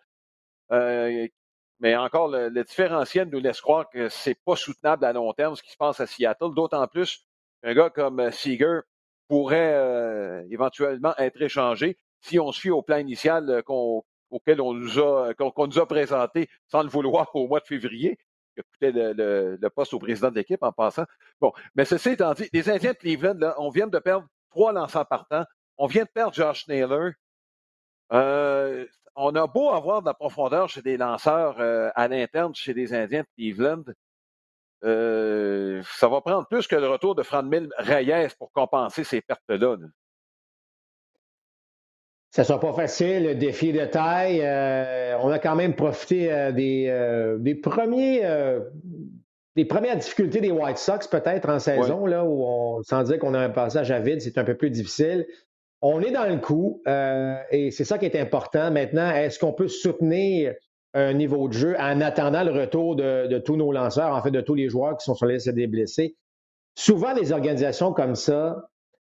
mais 1.84 1.98
encore, 1.98 2.30
le, 2.30 2.50
différentiel 2.63 3.28
nous 3.30 3.39
laisse 3.39 3.60
croire 3.60 3.89
que 3.89 4.08
c'est 4.08 4.39
pas 4.46 4.56
soutenable 4.56 5.04
à 5.04 5.12
long 5.12 5.34
terme 5.34 5.56
ce 5.56 5.62
qui 5.62 5.72
se 5.72 5.78
passe 5.78 6.00
à 6.00 6.08
Seattle, 6.08 6.56
d'autant 6.56 6.88
plus 6.88 7.28
qu'un 7.62 7.74
gars 7.74 7.89
comme 7.89 8.22
euh, 8.22 8.32
Seager 8.32 8.80
pourrait 9.28 9.74
euh, 9.74 10.43
éventuellement 10.50 11.13
être 11.17 11.41
échangé 11.41 11.98
si 12.22 12.39
on 12.39 12.54
fie 12.54 12.69
au 12.69 12.82
plan 12.82 12.98
initial 12.98 13.63
auquel 14.30 14.62
on 14.62 14.74
nous 14.74 14.98
a 14.98 15.34
qu'on 15.34 15.67
nous 15.67 15.80
a 15.80 15.86
présenté 15.86 16.50
sans 16.67 16.84
le 16.84 16.89
vouloir 16.89 17.30
au 17.36 17.48
mois 17.48 17.60
de 17.60 17.67
février, 17.67 18.17
qui 18.56 18.63
coûtait 18.63 18.93
le, 18.93 19.58
le, 19.60 19.69
poste 19.69 19.93
au 19.93 20.00
président 20.00 20.32
de 20.32 20.36
l'équipe 20.36 20.63
en 20.63 20.72
passant. 20.72 21.04
Bon, 21.41 21.52
mais 21.76 21.84
ceci 21.84 22.12
étant 22.12 22.34
dit, 22.34 22.48
les 22.54 22.69
Indiens 22.69 22.93
de 22.93 22.98
Cleveland, 22.98 23.54
on 23.58 23.69
vient 23.69 23.88
de 23.88 24.00
perdre 24.00 24.26
trois 24.52 24.72
lanceurs 24.72 25.08
partants. 25.08 25.43
On 25.78 25.88
vient 25.88 26.04
de 26.04 26.10
perdre 26.10 26.34
Josh 26.34 26.65
Naylor. 26.69 27.12
Euh, 28.13 28.86
on 29.15 29.36
a 29.36 29.47
beau 29.47 29.69
avoir 29.69 30.02
de 30.02 30.08
la 30.08 30.13
profondeur 30.13 30.69
chez 30.69 30.82
des 30.82 30.97
lanceurs 30.97 31.60
euh, 31.60 31.89
à 31.95 32.08
l'interne 32.08 32.54
chez 32.56 32.73
les 32.73 32.93
Indiens 32.93 33.21
de 33.21 33.28
Cleveland. 33.38 33.84
Euh, 34.84 35.82
ça 35.86 36.10
va 36.10 36.21
prendre 36.21 36.47
plus 36.47 36.67
que 36.67 36.76
le 36.76 36.89
retour 36.89 37.15
de 37.15 37.23
Franmil 37.23 37.69
Reyes 37.78 38.34
pour 38.38 38.52
compenser 38.52 39.04
ces 39.04 39.21
pertes-là. 39.21 39.78
Ça 42.32 42.41
ne 42.41 42.47
sera 42.47 42.60
pas 42.60 42.73
facile, 42.73 43.26
le 43.26 43.36
défi 43.36 43.71
de 43.71 43.86
taille. 43.86 44.41
Euh, 44.41 45.17
on 45.19 45.30
a 45.30 45.39
quand 45.39 45.56
même 45.56 45.76
profité 45.76 46.52
des, 46.52 47.38
des, 47.39 47.56
premiers, 47.56 48.28
des 49.56 49.65
premières 49.65 49.95
difficultés 49.95 50.41
des 50.41 50.52
White 50.52 50.80
Sox, 50.80 51.08
peut-être 51.10 51.47
en 51.47 51.60
saison, 51.60 52.08
là, 52.08 52.26
où 52.26 52.43
on, 52.43 52.82
sans 52.82 53.04
dire 53.04 53.19
qu'on 53.19 53.36
a 53.36 53.39
un 53.39 53.52
passage 53.52 53.91
à 53.91 53.99
vide, 53.99 54.19
c'est 54.19 54.39
un 54.39 54.43
peu 54.43 54.58
plus 54.58 54.71
difficile. 54.71 55.28
On 55.86 56.00
est 56.00 56.12
dans 56.12 56.26
le 56.26 56.38
coup 56.38 56.82
euh, 56.88 57.36
et 57.52 57.69
c'est 57.69 57.84
ça 57.84 57.98
qui 57.98 58.06
est 58.06 58.17
important. 58.17 58.72
Maintenant, 58.72 59.12
est-ce 59.12 59.38
qu'on 59.38 59.52
peut 59.52 59.67
soutenir 59.67 60.54
un 60.93 61.12
niveau 61.12 61.50
de 61.50 61.54
jeu 61.54 61.76
en 61.78 62.00
attendant 62.00 62.41
le 62.41 62.52
retour 62.52 62.96
de, 62.96 63.38
tous 63.39 63.58
nos 63.58 63.74
lanceurs, 63.74 64.15
en 64.15 64.24
fait, 64.24 64.32
de 64.32 64.39
tous 64.39 64.56
les 64.56 64.69
joueurs 64.69 64.96
qui 64.96 65.04
sont 65.04 65.13
sur 65.13 65.26
la 65.26 65.34
liste 65.34 65.50
des 65.50 65.67
blessés? 65.67 66.15
Souvent, 66.74 67.13
les 67.13 67.34
organisations 67.34 67.91
comme 67.91 68.15
ça, 68.15 68.69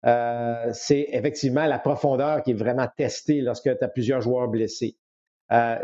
euh, 0.04 0.68
c'est 0.74 1.09
effectivement 1.12 1.64
la 1.64 1.78
profondeur 1.78 2.42
qui 2.42 2.50
est 2.50 2.54
vraiment 2.54 2.87
testée 2.98 3.40
lorsque 3.40 3.64
tu 3.78 3.83
as 3.85 3.88
plusieurs 3.88 4.20
joueurs 4.20 4.48
blessés. 4.48 4.98
Euh, 5.52 5.78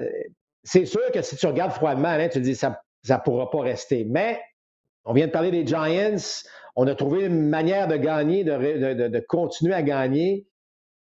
c'est 0.64 0.84
sûr 0.84 1.10
que 1.14 1.22
si 1.22 1.36
tu 1.36 1.46
regardes 1.46 1.72
froidement, 1.72 2.14
tu 2.24 2.28
te 2.28 2.38
dis 2.40 2.54
ça 2.54 2.78
ne 3.08 3.16
pourra 3.24 3.50
pas 3.50 3.62
rester. 3.62 4.04
Mais 4.04 4.38
on 5.06 5.14
vient 5.14 5.28
de 5.28 5.32
parler 5.32 5.50
des 5.50 5.66
Giants. 5.66 6.18
On 6.76 6.86
a 6.86 6.94
trouvé 6.94 7.24
une 7.24 7.48
manière 7.48 7.88
de 7.88 7.96
gagner, 7.96 8.44
de, 8.44 9.08
de 9.08 9.20
continuer 9.20 9.72
à 9.72 9.82
gagner 9.82 10.46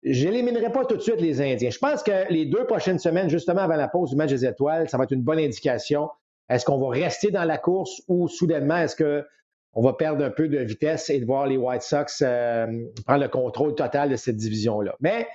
je 0.03 0.29
n'éliminerai 0.29 0.73
pas 0.73 0.85
tout 0.85 0.97
de 0.97 1.03
suite 1.03 1.21
les 1.21 1.41
Indiens. 1.41 1.71
Je 1.71 1.79
pense 1.79 2.03
que 2.03 2.31
les 2.31 2.47
deux 2.47 2.67
prochaines 2.67 2.99
semaines, 2.99 3.29
justement 3.29 3.61
avant 3.61 3.77
la 3.77 3.89
pause 3.89 4.11
du 4.11 4.17
match 4.17 4.31
des 4.31 4.45
étoiles, 4.45 4.89
ça 4.89 4.99
va 4.99 5.05
être 5.05 5.13
une 5.13 5.23
bonne 5.23 5.39
indication. 5.39 6.11
Est-ce 6.49 6.65
qu'on 6.65 6.79
va 6.79 6.89
rester 6.89 7.31
dans 7.31 7.45
la 7.45 7.59
course 7.59 8.03
ou 8.09 8.29
soudainement, 8.29 8.79
est-ce 8.79 8.97
qu'on 8.97 9.81
va 9.81 9.93
perdre 9.93 10.25
un 10.25 10.31
peu 10.31 10.49
de 10.49 10.59
vitesse 10.59 11.09
et 11.09 11.21
de 11.21 11.25
voir 11.25 11.47
les 11.47 11.57
White 11.57 11.83
Sox 11.83 12.21
euh, 12.23 12.67
prendre 13.07 13.23
le 13.23 13.29
contrôle 13.29 13.75
total 13.75 14.11
de 14.11 14.17
cette 14.17 14.37
division-là? 14.37 14.97
Mais 15.01 15.29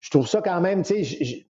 je 0.00 0.10
trouve 0.10 0.26
ça 0.26 0.42
quand 0.42 0.60
même, 0.60 0.82
tu 0.82 1.04
sais, 1.04 1.46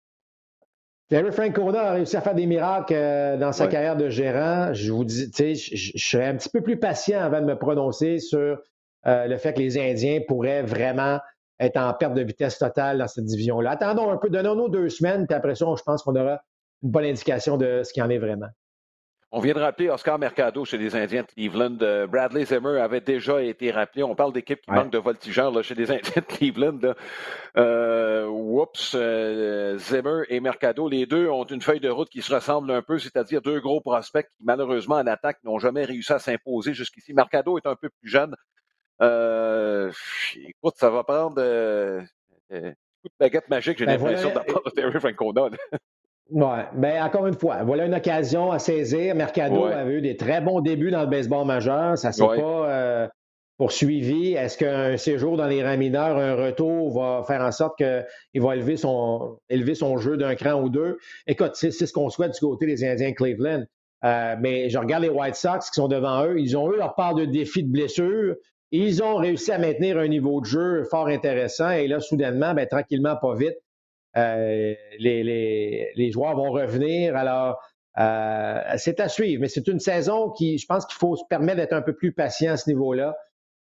Terry 1.09 1.31
Francona 1.31 1.81
a 1.83 1.91
réussi 1.93 2.17
à 2.17 2.21
faire 2.21 2.35
des 2.35 2.45
miracles 2.45 2.93
euh, 2.93 3.37
dans 3.37 3.53
sa 3.53 3.67
carrière 3.67 3.95
de 3.95 4.09
gérant. 4.09 4.73
Je 4.73 4.91
vous 4.91 5.05
dis, 5.05 5.29
tu 5.31 5.55
sais, 5.55 5.75
je, 5.75 5.97
serais 5.97 6.25
un 6.25 6.35
petit 6.35 6.49
peu 6.49 6.61
plus 6.61 6.77
patient 6.77 7.21
avant 7.21 7.39
de 7.39 7.45
me 7.45 7.57
prononcer 7.57 8.19
sur 8.19 8.59
euh, 9.05 9.27
le 9.27 9.37
fait 9.37 9.53
que 9.53 9.59
les 9.59 9.77
Indiens 9.77 10.19
pourraient 10.27 10.63
vraiment 10.63 11.19
être 11.59 11.77
en 11.77 11.93
perte 11.93 12.13
de 12.13 12.21
vitesse 12.21 12.57
totale 12.59 12.99
dans 12.99 13.07
cette 13.07 13.25
division-là. 13.25 13.71
Attendons 13.71 14.11
un 14.11 14.17
peu, 14.17 14.29
donnons-nous 14.29 14.69
deux 14.69 14.89
semaines, 14.89 15.25
puis 15.27 15.35
après 15.35 15.55
ça, 15.55 15.65
je 15.77 15.83
pense 15.83 16.03
qu'on 16.03 16.15
aura 16.15 16.41
une 16.83 16.91
bonne 16.91 17.05
indication 17.05 17.57
de 17.57 17.81
ce 17.83 17.91
qu'il 17.93 18.03
en 18.03 18.09
est 18.09 18.19
vraiment. 18.19 18.47
On 19.29 19.41
vient 19.41 19.53
de 19.53 19.59
rappeler 19.59 19.89
Oscar 19.89 20.17
Mercado 20.17 20.63
chez 20.63 20.77
les 20.77 20.95
Indiens 20.95 21.23
de 21.23 21.27
Cleveland. 21.27 21.77
Euh, 21.81 22.07
Bradley 22.07 22.45
Zimmer 22.45 22.79
avait 22.79 23.01
déjà 23.01 23.41
été 23.41 23.71
rappelé. 23.71 24.01
On 24.01 24.15
parle 24.15 24.31
d'équipe 24.31 24.61
qui 24.61 24.71
manque 24.71 24.89
de 24.89 24.97
voltigeurs 24.97 25.51
là, 25.51 25.61
chez 25.61 25.75
les 25.75 25.91
Indiens 25.91 26.21
de 26.21 26.33
Cleveland. 26.33 26.95
Euh, 27.57 28.25
whoops, 28.25 28.95
euh, 28.95 29.77
Zimmer 29.77 30.21
et 30.29 30.39
Mercado, 30.39 30.87
les 30.87 31.05
deux 31.05 31.27
ont 31.27 31.43
une 31.43 31.61
feuille 31.61 31.81
de 31.81 31.89
route 31.89 32.07
qui 32.07 32.21
se 32.21 32.33
ressemble 32.33 32.71
un 32.71 32.81
peu, 32.81 32.99
c'est-à-dire 32.99 33.41
deux 33.41 33.59
gros 33.59 33.81
prospects 33.81 34.27
qui, 34.27 34.45
malheureusement, 34.45 34.95
en 34.95 35.07
attaque, 35.07 35.39
n'ont 35.43 35.59
jamais 35.59 35.83
réussi 35.83 36.13
à 36.13 36.19
s'imposer 36.19 36.73
jusqu'ici. 36.73 37.13
Mercado 37.13 37.57
est 37.57 37.67
un 37.67 37.75
peu 37.75 37.89
plus 37.89 38.09
jeune. 38.09 38.33
Écoute, 39.01 40.73
ça 40.75 40.89
va 40.89 41.03
prendre 41.03 41.41
un 41.41 42.01
coup 42.51 43.09
de 43.09 43.13
baguette 43.19 43.49
magique, 43.49 43.77
j'ai 43.77 43.85
ben, 43.85 43.93
l'impression, 43.93 44.31
voilà, 44.31 44.45
de 44.65 44.69
Terry 44.71 44.99
Francona. 44.99 45.49
Oui, 46.29 46.57
bien, 46.73 47.05
encore 47.05 47.27
une 47.27 47.37
fois, 47.37 47.63
voilà 47.63 47.85
une 47.85 47.95
occasion 47.95 48.51
à 48.51 48.59
saisir. 48.59 49.15
Mercado 49.15 49.65
avait 49.65 49.93
eu 49.93 50.01
des 50.01 50.17
très 50.17 50.41
bons 50.41 50.59
débuts 50.59 50.91
dans 50.91 51.01
le 51.01 51.07
baseball 51.07 51.45
majeur. 51.45 51.97
Ça 51.97 52.09
ne 52.09 52.13
s'est 52.13 52.25
pas 52.25 52.69
euh, 52.69 53.07
poursuivi. 53.57 54.33
Est-ce 54.33 54.57
qu'un 54.57 54.97
séjour 54.97 55.37
dans 55.37 55.47
les 55.47 55.63
rangs 55.63 55.77
mineurs, 55.77 56.17
un 56.17 56.35
retour, 56.35 56.91
va 56.99 57.23
faire 57.25 57.41
en 57.41 57.51
sorte 57.51 57.77
qu'il 57.77 58.41
va 58.41 58.55
élever 58.55 58.75
son, 58.75 59.39
élever 59.49 59.75
son 59.75 59.97
jeu 59.97 60.17
d'un 60.17 60.35
cran 60.35 60.61
ou 60.61 60.69
deux? 60.69 60.97
Écoute, 61.27 61.51
c'est 61.53 61.71
ce 61.71 61.93
qu'on 61.93 62.09
souhaite 62.09 62.33
du 62.33 62.39
côté 62.39 62.65
des 62.65 62.83
Indiens 62.83 63.13
Cleveland. 63.13 63.63
Euh, 64.03 64.35
mais 64.39 64.69
je 64.69 64.77
regarde 64.77 65.03
les 65.03 65.09
White 65.09 65.35
Sox 65.35 65.69
qui 65.69 65.75
sont 65.75 65.87
devant 65.87 66.25
eux. 66.25 66.39
Ils 66.39 66.55
ont 66.57 66.71
eu 66.71 66.77
leur 66.77 66.93
part 66.95 67.15
de 67.15 67.25
défis 67.25 67.63
de 67.63 67.71
blessures. 67.71 68.35
Ils 68.71 69.01
ont 69.01 69.15
réussi 69.15 69.51
à 69.51 69.59
maintenir 69.59 69.97
un 69.97 70.07
niveau 70.07 70.41
de 70.41 70.45
jeu 70.45 70.83
fort 70.89 71.07
intéressant. 71.07 71.71
Et 71.71 71.87
là, 71.87 71.99
soudainement, 71.99 72.53
ben, 72.53 72.67
tranquillement, 72.67 73.15
pas 73.15 73.35
vite, 73.35 73.55
euh, 74.17 74.73
les, 74.99 76.11
joueurs 76.11 76.35
vont 76.35 76.51
revenir. 76.51 77.15
Alors, 77.15 77.59
euh, 77.97 78.59
c'est 78.77 78.99
à 78.99 79.09
suivre, 79.09 79.41
mais 79.41 79.47
c'est 79.47 79.67
une 79.67 79.79
saison 79.79 80.31
qui, 80.31 80.57
je 80.57 80.65
pense 80.65 80.85
qu'il 80.85 80.97
faut 80.97 81.15
se 81.15 81.23
permettre 81.29 81.57
d'être 81.57 81.73
un 81.73 81.81
peu 81.81 81.93
plus 81.95 82.11
patient 82.11 82.53
à 82.53 82.57
ce 82.57 82.69
niveau-là, 82.69 83.15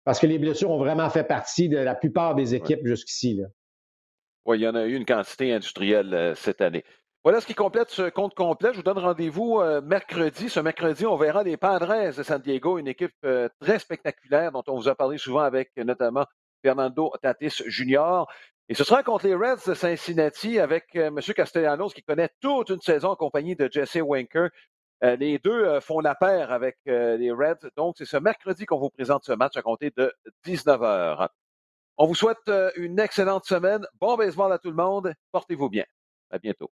parce 0.05 0.19
que 0.19 0.27
les 0.27 0.39
blessures 0.39 0.71
ont 0.71 0.77
vraiment 0.77 1.09
fait 1.09 1.23
partie 1.23 1.69
de 1.69 1.77
la 1.77 1.95
plupart 1.95 2.35
des 2.35 2.55
équipes 2.55 2.85
jusqu'ici. 2.85 3.41
Oui, 4.45 4.59
il 4.59 4.63
y 4.63 4.67
en 4.67 4.75
a 4.75 4.85
eu 4.85 4.95
une 4.95 5.05
quantité 5.05 5.53
industrielle 5.53 6.13
euh, 6.13 6.35
cette 6.35 6.61
année. 6.61 6.83
Voilà 7.23 7.39
ce 7.39 7.45
qui 7.47 7.55
complète 7.55 7.89
ce 7.89 8.09
compte 8.09 8.35
complet. 8.35 8.71
Je 8.73 8.77
vous 8.77 8.83
donne 8.83 8.99
rendez-vous 8.99 9.61
mercredi. 9.83 10.49
Ce 10.49 10.59
mercredi, 10.59 11.05
on 11.05 11.15
verra 11.15 11.43
les 11.43 11.55
Padres 11.55 12.13
de 12.15 12.23
San 12.23 12.41
Diego, 12.41 12.77
une 12.77 12.87
équipe 12.89 13.15
très 13.61 13.79
spectaculaire 13.79 14.51
dont 14.51 14.63
on 14.67 14.75
vous 14.75 14.89
a 14.89 14.95
parlé 14.95 15.17
souvent 15.17 15.39
avec 15.39 15.71
notamment 15.77 16.25
Fernando 16.61 17.13
Tatis 17.21 17.61
Jr. 17.67 18.25
Et 18.69 18.75
ce 18.75 18.83
sera 18.83 19.03
contre 19.03 19.27
les 19.27 19.35
Reds 19.35 19.67
de 19.67 19.73
Cincinnati 19.73 20.57
avec 20.59 20.95
euh, 20.95 21.07
M. 21.07 21.19
Castellanos 21.35 21.93
qui 21.93 22.01
connaît 22.01 22.29
toute 22.39 22.69
une 22.69 22.79
saison 22.79 23.09
en 23.09 23.15
compagnie 23.15 23.55
de 23.55 23.69
Jesse 23.69 23.97
Winker. 24.01 24.49
Euh, 25.03 25.17
les 25.17 25.37
deux 25.37 25.65
euh, 25.65 25.81
font 25.81 25.99
la 25.99 26.15
paire 26.15 26.51
avec 26.51 26.77
les 26.85 27.31
Reds. 27.31 27.69
Donc, 27.75 27.95
c'est 27.97 28.05
ce 28.05 28.17
mercredi 28.17 28.65
qu'on 28.65 28.79
vous 28.79 28.89
présente 28.89 29.25
ce 29.25 29.33
match 29.33 29.57
à 29.57 29.61
compter 29.61 29.91
de 29.95 30.13
19 30.45 30.79
h. 30.79 31.27
On 31.97 32.07
vous 32.07 32.15
souhaite 32.15 32.49
une 32.77 32.99
excellente 32.99 33.45
semaine. 33.45 33.85
Bon 33.99 34.15
baseball 34.15 34.51
à 34.51 34.57
tout 34.57 34.69
le 34.69 34.75
monde. 34.75 35.13
Portez-vous 35.31 35.69
bien. 35.69 35.85
À 36.31 36.39
bientôt. 36.39 36.71